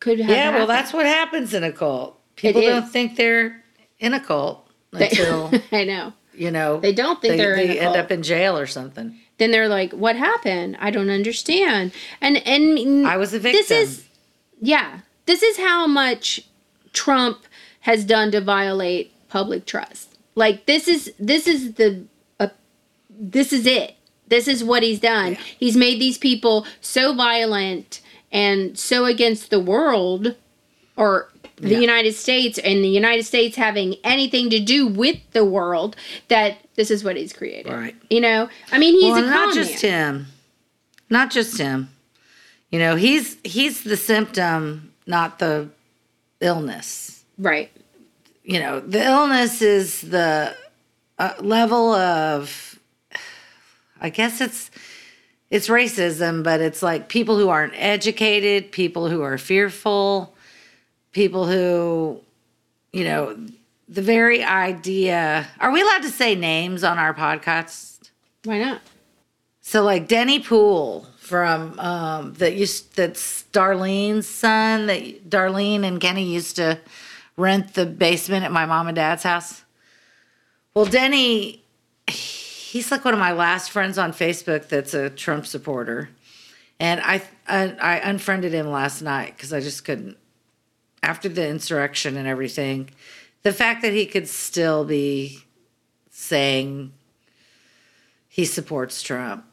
[0.00, 3.62] could have yeah well that's what happens in a cult people don't think they're
[3.98, 6.12] in a cult until I know.
[6.34, 9.14] you know They don't think they, they're in they end up in jail or something
[9.38, 10.76] Then they're like, "What happened?
[10.80, 14.04] I don't understand." And and i was a victim This is
[14.60, 15.00] yeah.
[15.26, 16.40] This is how much
[16.92, 17.44] Trump
[17.80, 20.18] has done to violate public trust.
[20.34, 22.04] Like this is this is the
[22.40, 22.48] uh,
[23.10, 23.94] this is it.
[24.26, 25.36] This is what he's done.
[25.58, 30.36] He's made these people so violent and so against the world
[30.96, 31.30] or
[31.60, 31.78] the Yeah.
[31.80, 35.96] United States and the United States having anything to do with the world
[36.28, 37.72] that this is what he's created.
[37.72, 37.96] Right.
[38.10, 38.48] You know?
[38.72, 40.26] I mean, he's well, a not just him
[41.10, 41.88] not just him
[42.70, 45.68] you know he's he's the symptom not the
[46.40, 47.70] illness Right.
[48.44, 50.54] you know the illness is the
[51.18, 52.78] uh, level of
[54.02, 54.70] i guess it's
[55.50, 60.34] it's racism but it's like people who aren't educated people who are fearful
[61.18, 62.20] people who
[62.92, 63.36] you know
[63.88, 68.10] the very idea are we allowed to say names on our podcast
[68.44, 68.80] Why not?
[69.60, 76.32] so like Denny Poole from um that used that's Darlene's son that Darlene and Kenny
[76.32, 76.78] used to
[77.36, 79.64] rent the basement at my mom and dad's house.
[80.72, 81.64] Well, Denny
[82.06, 86.10] he's like one of my last friends on Facebook that's a Trump supporter.
[86.78, 90.16] And I I, I unfriended him last night cuz I just couldn't
[91.02, 92.90] after the insurrection and everything.
[93.42, 95.44] The fact that he could still be
[96.10, 96.92] saying
[98.28, 99.44] he supports Trump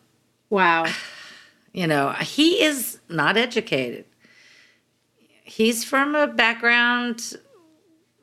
[0.50, 0.86] Wow.
[1.74, 4.06] you know, he is not educated.
[5.44, 7.34] He's from a background,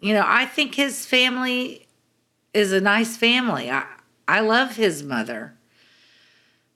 [0.00, 1.86] you know, I think his family
[2.52, 3.70] is a nice family.
[3.70, 3.86] I,
[4.26, 5.54] I love his mother.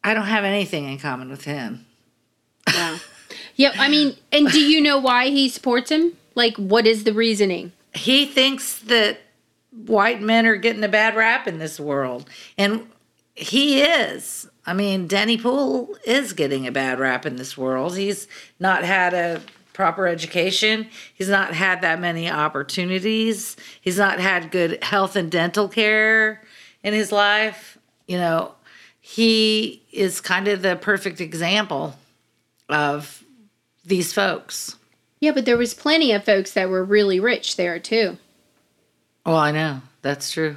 [0.04, 1.84] I don't have anything in common with him.
[2.72, 2.98] Wow.
[3.56, 6.12] yeah, I mean, and do you know why he supports him?
[6.36, 7.72] Like, what is the reasoning?
[7.94, 9.18] He thinks that
[9.72, 12.28] white men are getting a bad rap in this world.
[12.56, 12.88] And
[13.34, 14.48] he is.
[14.64, 17.96] I mean, Denny Poole is getting a bad rap in this world.
[17.96, 18.28] He's
[18.60, 20.88] not had a proper education.
[21.14, 23.56] He's not had that many opportunities.
[23.80, 26.42] He's not had good health and dental care
[26.82, 27.78] in his life.
[28.06, 28.54] You know,
[29.00, 31.94] he is kind of the perfect example
[32.68, 33.22] of
[33.84, 34.75] these folks.
[35.20, 38.18] Yeah, but there was plenty of folks that were really rich there too.
[39.24, 39.82] Oh, I know.
[40.02, 40.56] That's true.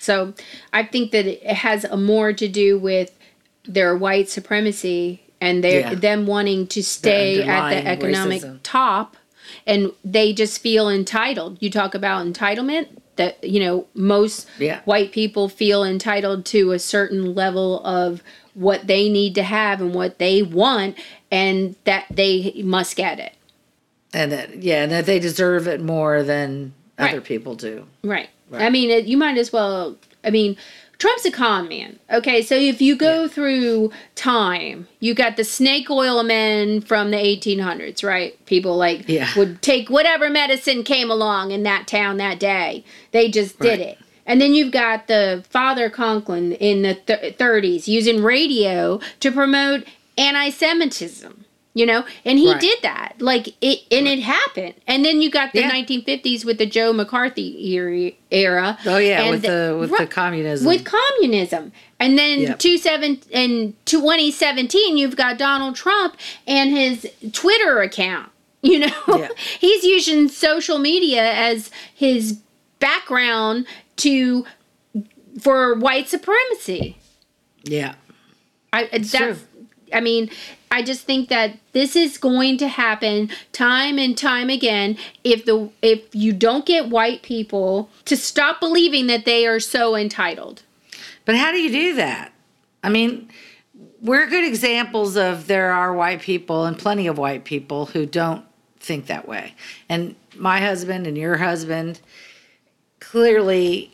[0.00, 0.34] So
[0.72, 3.16] I think that it has a more to do with
[3.64, 5.94] their white supremacy and their Yeah.
[5.94, 8.60] them wanting to stay at the economic racism.
[8.62, 9.16] top
[9.66, 11.58] and they just feel entitled.
[11.60, 14.80] You talk about entitlement that you know most Yeah.
[14.84, 18.22] white people feel entitled to a certain level of
[18.54, 20.96] what they need to have and what they want
[21.30, 23.32] and that they must get it.
[24.14, 27.86] And that, yeah, and that they deserve it more than other people do.
[28.02, 28.28] Right.
[28.52, 29.96] I mean, it, you might as well.
[30.24, 30.56] I mean,
[30.98, 31.98] Trump's a con man.
[32.10, 37.18] Okay, so if you go through time, you got the snake oil men from the
[37.18, 38.44] 1800s, right?
[38.46, 39.28] People like Yeah.
[39.36, 42.84] would take whatever medicine came along in that town that day.
[43.12, 43.80] They just did Right.
[43.80, 43.98] it.
[44.26, 49.84] And then you've got the Father Coughlin in the th- 30s using radio to promote
[50.18, 51.44] anti-Semitism.
[51.78, 52.60] You know, and he Right.
[52.60, 53.14] did that.
[53.20, 54.74] Like it, and it happened.
[54.88, 55.70] And then you got the Yeah.
[55.70, 57.46] 1950s with the Joe McCarthy
[58.32, 58.76] era.
[58.84, 60.66] Oh yeah, with the with the communism.
[60.66, 61.70] with communism.
[62.00, 62.58] And then Yep.
[62.58, 66.16] two seven in 2017, you've got Donald Trump
[66.48, 68.30] and his Twitter account.
[68.62, 69.28] You know, Yeah.
[69.60, 72.38] he's using social media as his
[72.80, 73.66] background
[73.98, 74.44] to
[75.40, 76.96] for white supremacy.
[77.62, 77.94] yeah.
[78.72, 79.36] I that's true.
[79.94, 80.28] I mean,
[80.70, 85.70] I just think that this is going to happen time and time again if the
[85.82, 90.62] if you don't get white people to stop believing that they are so entitled.
[91.24, 92.32] But how do you do that?
[92.82, 93.28] I mean,
[94.00, 98.44] we're good examples of there are white people and plenty of white people who don't
[98.78, 99.54] think that way.
[99.88, 102.00] And my husband and your husband
[103.00, 103.92] clearly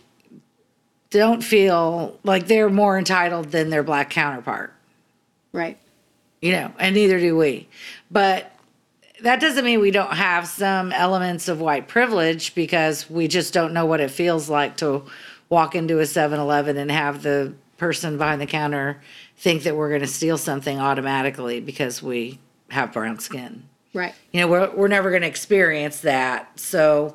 [1.11, 4.73] don't feel like they're more entitled than their black counterpart.
[5.53, 5.79] Right.
[6.45, 7.67] You know, and neither do we.
[8.11, 8.53] But
[9.23, 13.73] that doesn't mean we don't have some elements of white privilege because we just don't
[13.73, 15.05] know what it feels like to
[15.49, 19.01] walk into a 7 Eleven and have the person behind the counter
[19.39, 22.39] think that we're going to steal something automatically because we
[22.69, 23.67] have brown skin.
[23.95, 24.15] Right.
[24.31, 26.61] You know, we're, we're never going to experience that.
[26.61, 27.15] So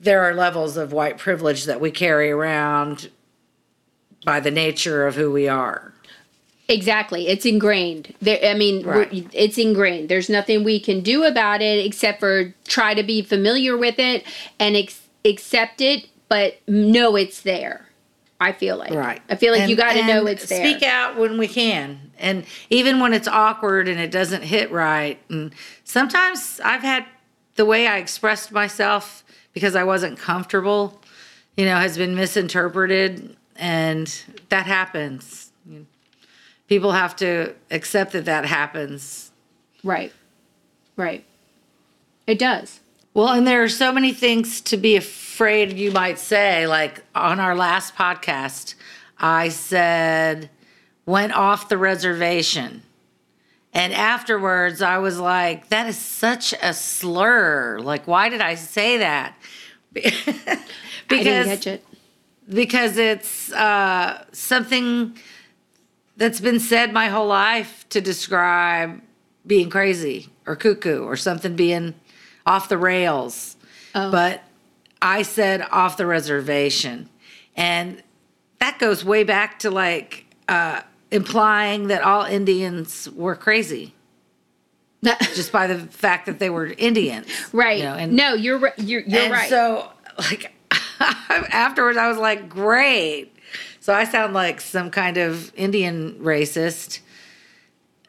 [0.00, 3.10] there are levels of white privilege that we carry around
[4.24, 5.89] by the nature of who we are.
[6.70, 7.28] Exactly.
[7.28, 8.14] It's ingrained.
[8.22, 9.26] There I mean, Right.
[9.32, 10.08] it's ingrained.
[10.08, 14.24] There's nothing we can do about it except for try to be familiar with it
[14.58, 17.86] and ex- accept it, but know it's there.
[18.42, 18.92] I feel like.
[18.92, 19.20] Right.
[19.28, 20.64] I feel like you got to know and it's there.
[20.64, 22.10] Speak out when we can.
[22.18, 25.18] And even when it's awkward and it doesn't hit right.
[25.28, 25.52] And
[25.84, 27.04] sometimes I've had
[27.56, 31.02] the way I expressed myself because I wasn't comfortable,
[31.56, 33.36] you know, has been misinterpreted.
[33.56, 34.10] And
[34.48, 35.39] that happens.
[36.70, 39.32] People have to accept that that happens.
[39.82, 40.12] Right.
[40.96, 41.24] Right.
[42.28, 42.78] It does.
[43.12, 46.68] Well, and there are so many things to be afraid you might say.
[46.68, 48.76] Like on our last podcast,
[49.18, 50.48] I said,
[51.06, 52.84] went off the reservation.
[53.72, 57.80] And afterwards, I was like, that is such a slur.
[57.80, 59.34] Like, why did I say that?
[59.96, 60.60] I
[61.08, 61.84] didn't catch it.
[62.48, 65.18] because it's uh, something
[66.20, 69.00] that's been said my whole life to describe
[69.46, 71.94] being crazy or cuckoo or something being
[72.44, 73.56] off the rails.
[73.94, 74.10] Oh.
[74.10, 74.42] But
[75.00, 77.08] I said off the reservation.
[77.56, 78.02] And
[78.58, 83.94] that goes way back to like uh, implying that all Indians were crazy
[85.02, 87.28] just by the fact that they were Indians.
[87.54, 87.78] right.
[87.78, 88.78] you know, and- no, you're right.
[88.78, 89.48] You're, you're and right.
[89.48, 90.52] so, like,
[91.00, 93.34] afterwards, I was like, great.
[93.80, 97.00] So I sound like some kind of Indian racist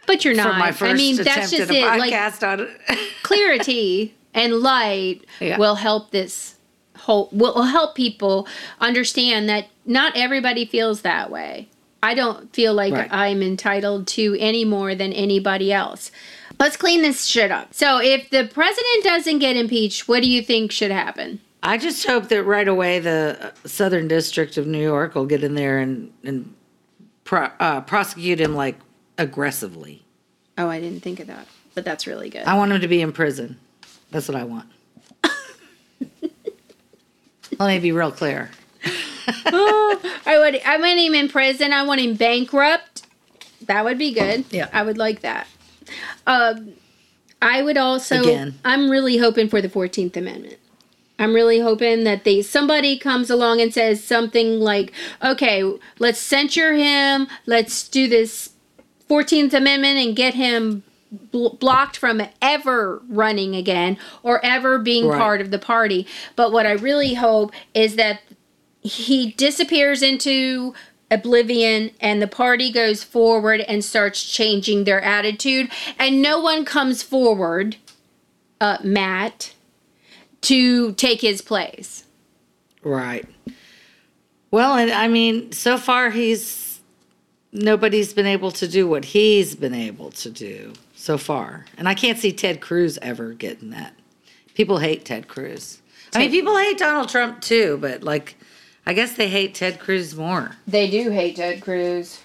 [0.07, 0.57] but you're not.
[0.57, 1.81] my first I mean, that's just it.
[1.85, 2.67] Like podcast on
[3.23, 5.57] clarity and light Yeah.
[5.57, 6.55] will help this
[6.97, 8.47] whole will help people
[8.79, 11.69] understand that not everybody feels that way.
[12.03, 13.07] I don't feel like Right.
[13.11, 16.11] I'm entitled to any more than anybody else.
[16.59, 17.73] Let's clean this shit up.
[17.73, 21.39] So, if the president doesn't get impeached, what do you think should happen?
[21.63, 25.55] I just hope that right away the Southern District of New York will get in
[25.55, 26.53] there and and
[27.23, 28.77] pro, uh, prosecute him like
[29.17, 30.03] aggressively.
[30.57, 32.43] Oh, I didn't think of that, but that's really good.
[32.45, 33.59] I want him to be in prison.
[34.09, 34.67] That's what I want.
[37.59, 38.49] Let me be real clear.
[39.45, 40.61] I would.
[40.65, 41.73] I want him in prison.
[41.73, 43.05] I want him bankrupt.
[43.67, 44.45] That would be good.
[44.49, 44.67] Yeah.
[44.73, 45.47] I would like that.
[46.25, 46.73] Um,
[47.41, 48.21] I would also.
[48.21, 48.59] Again.
[48.65, 50.57] I'm really hoping for the Fourteenth Amendment.
[51.21, 54.91] I'm really hoping that they somebody comes along and says something like,
[55.23, 55.63] "Okay,
[55.99, 57.27] let's censure him.
[57.45, 58.49] Let's do this
[59.07, 65.19] Fourteenth Amendment and get him bl- blocked from ever running again or ever being Right.
[65.19, 66.07] part of the party.
[66.35, 68.21] But what I really hope is that
[68.81, 70.73] he disappears into
[71.11, 75.69] oblivion and the party goes forward and starts changing their attitude
[75.99, 77.75] and no one comes forward
[78.61, 79.53] uh, matt
[80.41, 82.05] to take his place
[82.83, 83.27] Right.
[84.49, 86.79] Well, and I mean, so far he's
[87.53, 91.93] nobody's been able to do what he's been able to do so far, and I
[91.93, 93.93] can't see Ted Cruz ever getting that.
[94.53, 95.81] People hate Ted Cruz.
[96.13, 98.35] I mean, people hate Donald Trump too, but like,
[98.85, 100.57] I guess they hate Ted Cruz more.
[100.67, 102.19] they do hate ted cruz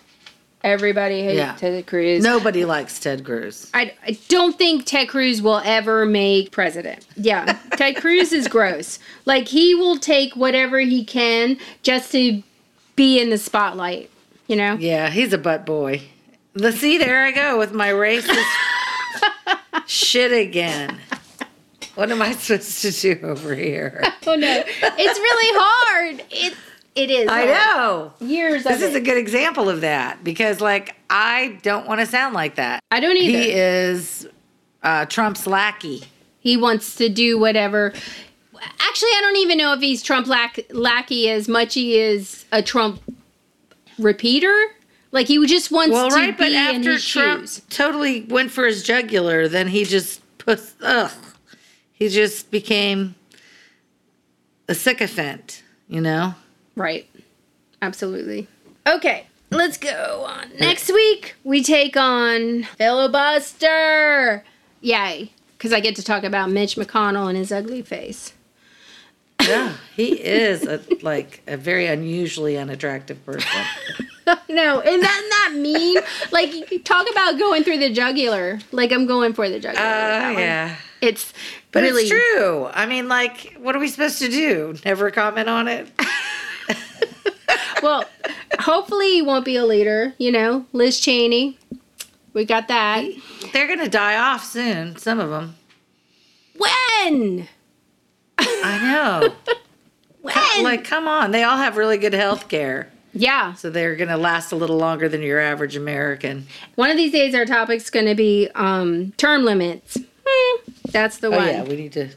[0.66, 1.54] everybody hates Yeah.
[1.56, 3.70] ted cruz Nobody likes Ted Cruz.
[3.72, 7.06] I, I don't think Ted Cruz will ever make president.
[7.16, 8.98] Yeah, Ted Cruz is gross.
[9.24, 12.42] Like he will take whatever he can just to
[12.96, 14.10] be in the spotlight.
[14.48, 14.74] You know?
[14.74, 16.02] Yeah, he's a butt boy.
[16.54, 18.44] Let's see, there I go with my racist
[19.86, 20.98] shit again.
[21.94, 24.02] What am I supposed to do over here?
[24.28, 26.24] Oh no, it's really hard.
[26.30, 26.54] It
[26.96, 27.28] it is.
[27.30, 28.12] I know.
[28.20, 28.98] Years This is it.
[28.98, 32.80] a good example of that because, like, I don't want to sound like that.
[32.90, 33.38] I don't either.
[33.38, 34.26] He is
[34.82, 36.02] uh, Trump's lackey.
[36.40, 37.92] he wants to do whatever.
[38.80, 42.62] Actually, I don't even know if he's Trump lack, lackey as much he is a
[42.62, 43.00] Trump
[43.98, 44.54] repeater.
[45.12, 47.62] Like he just wants Well, to right, be but in after his Trump shoes.
[47.70, 51.10] totally went for his jugular, then he just put, ugh,
[51.92, 53.14] he just became
[54.68, 56.34] a sycophant, you know?
[56.76, 57.08] Right.
[57.82, 58.46] Absolutely.
[58.86, 60.50] Okay, let's go on.
[60.58, 64.44] Next week, we take on Filibuster.
[64.80, 65.30] Yay.
[65.56, 68.34] Because I get to talk about Mitch McConnell and his ugly face.
[69.42, 73.48] Yeah, he is a, like a very unusually unattractive person.
[74.48, 75.98] no, and that not mean.
[76.32, 76.50] like,
[76.84, 78.58] talk about going through the jugular.
[78.72, 79.84] Like, I'm going for the jugular.
[79.84, 80.42] Uh, with that one.
[80.42, 80.76] yeah.
[81.02, 81.32] It's
[81.72, 82.66] But really it's true.
[82.72, 84.74] I mean, like, what are we supposed to do?
[84.84, 85.88] Never comment on it?
[87.82, 88.04] well.
[88.60, 90.14] Hopefully, he won't be a leader.
[90.18, 91.58] You know, Liz Cheney.
[92.32, 93.04] We got that.
[93.52, 95.54] They're going to die off soon, some of them.
[96.56, 97.48] When?
[98.38, 99.34] I know.
[100.22, 100.64] When?
[100.64, 101.30] like, come on.
[101.30, 102.90] They all have really good health care.
[103.12, 103.54] yeah.
[103.54, 106.48] So they're going to last a little longer than your average American.
[106.74, 109.96] One of these days, our topic's going to be um, term limits.
[110.26, 111.46] Hmm, that's the Oh, one.
[111.46, 111.62] yeah.
[111.62, 112.08] We need to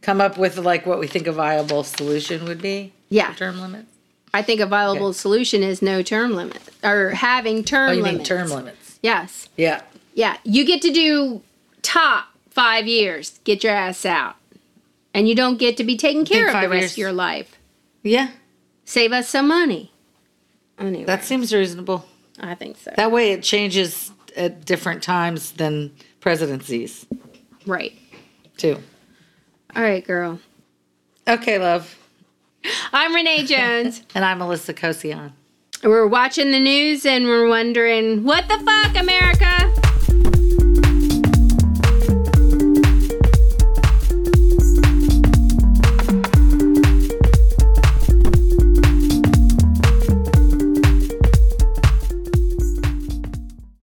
[0.00, 2.92] come up with, like, what we think a viable solution would be.
[3.08, 3.32] Yeah.
[3.32, 3.88] for Term limits.
[4.34, 5.16] I think a viable Okay.
[5.18, 8.18] solution is no term limit or having term Oh, you limits.
[8.18, 8.98] mean term limits?
[9.02, 9.48] Yes.
[9.56, 9.82] Yeah.
[10.14, 10.36] Yeah.
[10.44, 11.42] You get to do
[11.82, 13.38] top five years.
[13.44, 14.36] Get your ass out.
[15.14, 17.56] And you don't get to be taken care of the rest years- of your life.
[18.02, 18.28] Yeah.
[18.84, 19.90] Save us some money.
[20.78, 22.06] Anyway, That seems reasonable.
[22.38, 22.92] I think so.
[22.96, 27.06] That way it changes at different times than presidencies,
[27.66, 27.94] right.
[28.58, 28.76] too.
[29.74, 30.38] All right, girl.
[31.26, 31.96] Okay, love.
[32.92, 34.02] I'm Renee Jones.
[34.14, 35.32] And I'm Melissa Kosian.
[35.82, 39.85] we're watching the news and we're wondering, what the fuck, America?